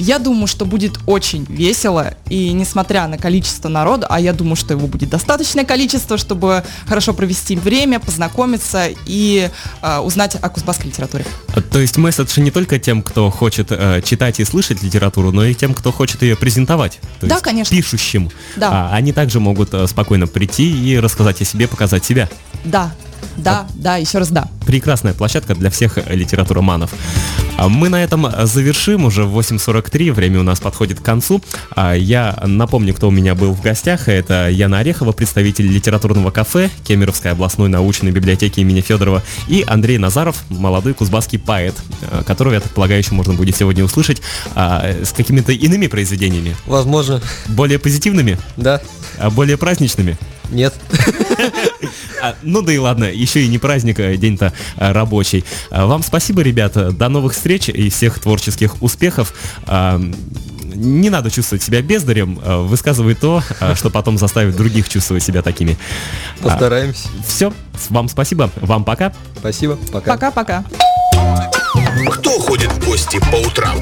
Я 0.00 0.18
думаю, 0.18 0.46
что 0.46 0.64
будет 0.64 0.98
очень 1.04 1.44
весело, 1.44 2.14
и 2.30 2.52
несмотря 2.52 3.06
на 3.06 3.18
количество 3.18 3.68
народа, 3.68 4.06
а 4.08 4.18
я 4.18 4.32
думаю, 4.32 4.56
что 4.56 4.72
его 4.72 4.86
будет 4.86 5.10
достаточное 5.10 5.66
количество, 5.66 6.16
чтобы 6.16 6.64
хорошо 6.86 7.12
провести 7.12 7.54
время, 7.54 8.00
познакомиться 8.00 8.88
и 9.06 9.50
э, 9.82 9.98
узнать 9.98 10.36
о 10.36 10.48
кузбасской 10.48 10.86
литературе. 10.86 11.26
То 11.70 11.78
есть 11.78 11.98
месседж 11.98 12.40
не 12.40 12.50
только 12.50 12.78
тем, 12.78 13.02
кто 13.02 13.30
хочет 13.30 13.68
э, 13.72 14.00
читать 14.02 14.40
и 14.40 14.44
слышать 14.46 14.82
литературу, 14.82 15.32
но 15.32 15.44
и 15.44 15.54
тем, 15.54 15.74
кто 15.74 15.92
хочет 15.92 16.22
ее 16.22 16.34
презентовать. 16.34 16.98
То 17.20 17.26
Да, 17.26 17.34
есть 17.34 17.44
конечно. 17.44 17.76
Пишущим. 17.76 18.30
Да. 18.56 18.88
А, 18.90 18.94
они 18.94 19.12
также 19.12 19.38
могут 19.38 19.74
э, 19.74 19.86
спокойно 19.86 20.26
прийти 20.26 20.70
и 20.70 20.98
рассказать 20.98 21.42
о 21.42 21.44
себе, 21.44 21.68
показать 21.68 22.06
себя. 22.06 22.30
Да, 22.64 22.90
да, 23.36 23.66
да, 23.74 23.96
еще 23.96 24.18
раз 24.18 24.28
да. 24.30 24.48
прекрасная 24.66 25.14
площадка 25.14 25.54
для 25.54 25.70
всех 25.70 25.98
литературоманов. 26.08 26.90
А 27.56 27.68
Мы 27.68 27.88
на 27.88 28.02
этом 28.02 28.26
завершим, 28.46 29.04
уже 29.04 29.24
в 29.24 29.38
8.43, 29.38 30.12
время 30.12 30.40
у 30.40 30.42
нас 30.42 30.60
подходит 30.60 31.00
к 31.00 31.02
концу. 31.02 31.42
А 31.76 31.94
Я 31.94 32.38
напомню, 32.46 32.94
кто 32.94 33.08
у 33.08 33.10
меня 33.10 33.34
был 33.34 33.52
в 33.52 33.60
гостях. 33.60 34.08
Это 34.08 34.48
Яна 34.48 34.78
Орехова, 34.78 35.12
представитель 35.12 35.66
литературного 35.66 36.30
кафе 36.30 36.70
Кемеровской 36.84 37.32
областной 37.32 37.68
научной 37.68 38.12
библиотеки 38.12 38.60
имени 38.60 38.80
Федорова, 38.80 39.22
и 39.48 39.64
Андрей 39.66 39.98
Назаров, 39.98 40.42
молодой 40.48 40.94
кузбасский 40.94 41.38
поэт, 41.38 41.74
э, 42.10 42.22
которого, 42.26 42.54
я 42.54 42.60
так 42.60 42.72
полагаю, 42.72 43.00
еще 43.00 43.14
можно 43.14 43.34
будет 43.34 43.56
сегодня 43.56 43.84
услышать 43.84 44.22
а, 44.54 44.94
с 45.02 45.12
какими-то 45.12 45.52
иными 45.52 45.86
произведениями, 45.86 46.56
Возможно, 46.66 47.20
более 47.48 47.78
позитивными, 47.78 48.38
да, 48.56 48.80
а 49.18 49.30
более 49.30 49.56
праздничными. 49.56 50.16
нет. 50.50 50.74
А, 52.22 52.34
ну 52.42 52.62
да 52.62 52.72
и 52.72 52.78
ладно, 52.78 53.04
еще 53.04 53.42
и 53.42 53.48
не 53.48 53.58
праздник, 53.58 53.98
а 54.00 54.16
день-то 54.16 54.52
а, 54.76 54.92
рабочий. 54.92 55.44
Вам 55.70 56.02
спасибо, 56.02 56.42
ребята, 56.42 56.90
до 56.92 57.08
новых 57.08 57.32
встреч 57.32 57.68
и 57.68 57.88
всех 57.90 58.18
творческих 58.18 58.82
успехов. 58.82 59.34
Не 60.72 61.10
надо 61.10 61.30
чувствовать 61.30 61.62
себя 61.62 61.82
бездарем, 61.82 62.40
высказывай 62.66 63.14
то, 63.14 63.42
что 63.74 63.90
потом 63.90 64.18
заставит 64.18 64.56
других 64.56 64.88
чувствовать 64.88 65.22
себя 65.22 65.42
такими. 65.42 65.76
Постараемся. 66.40 67.08
Все, 67.26 67.52
вам 67.88 68.08
спасибо, 68.08 68.50
вам 68.60 68.84
пока. 68.84 69.12
Спасибо. 69.38 69.78
Пока. 69.92 70.12
Пока-пока. 70.12 70.64
Кто 72.12 72.38
ходит 72.38 72.70
в 72.72 72.86
гости 72.86 73.18
по 73.30 73.36
утрам? 73.36 73.76